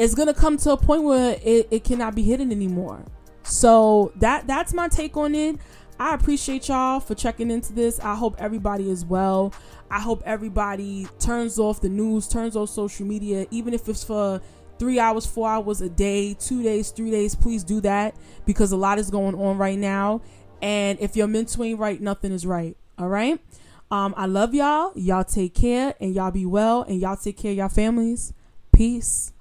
it's 0.00 0.14
gonna 0.14 0.32
come 0.32 0.56
to 0.56 0.70
a 0.72 0.76
point 0.78 1.02
where 1.02 1.38
it, 1.44 1.68
it 1.70 1.84
cannot 1.84 2.14
be 2.14 2.22
hidden 2.22 2.50
anymore. 2.50 3.04
So 3.42 4.12
that 4.16 4.46
that's 4.46 4.72
my 4.72 4.88
take 4.88 5.14
on 5.16 5.34
it. 5.34 5.56
I 5.98 6.14
appreciate 6.14 6.68
y'all 6.68 7.00
for 7.00 7.14
checking 7.14 7.50
into 7.50 7.74
this. 7.74 8.00
I 8.00 8.14
hope 8.14 8.34
everybody 8.38 8.88
is 8.90 9.04
well. 9.04 9.52
I 9.90 10.00
hope 10.00 10.22
everybody 10.24 11.06
turns 11.18 11.58
off 11.58 11.82
the 11.82 11.90
news, 11.90 12.28
turns 12.28 12.56
off 12.56 12.70
social 12.70 13.04
media, 13.04 13.46
even 13.50 13.74
if 13.74 13.86
it's 13.90 14.02
for 14.02 14.40
three 14.78 14.98
hours, 14.98 15.26
four 15.26 15.46
hours 15.46 15.82
a 15.82 15.90
day, 15.90 16.32
two 16.32 16.62
days, 16.62 16.90
three 16.90 17.10
days. 17.10 17.34
Please 17.34 17.62
do 17.62 17.82
that 17.82 18.14
because 18.46 18.72
a 18.72 18.78
lot 18.78 18.98
is 18.98 19.10
going 19.10 19.34
on 19.34 19.58
right 19.58 19.78
now. 19.78 20.22
And 20.62 20.98
if 21.00 21.14
your 21.14 21.26
mental 21.26 21.62
ain't 21.64 21.78
right, 21.78 22.00
nothing 22.00 22.32
is 22.32 22.46
right. 22.46 22.74
All 22.98 23.08
right. 23.08 23.38
Um, 23.90 24.14
I 24.16 24.24
love 24.24 24.54
y'all. 24.54 24.92
Y'all 24.94 25.24
take 25.24 25.54
care 25.54 25.94
and 26.00 26.14
y'all 26.14 26.30
be 26.30 26.46
well 26.46 26.82
and 26.82 26.98
y'all 26.98 27.16
take 27.16 27.36
care 27.36 27.50
of 27.50 27.58
y'all 27.58 27.68
families. 27.68 28.32
Peace. 28.72 29.34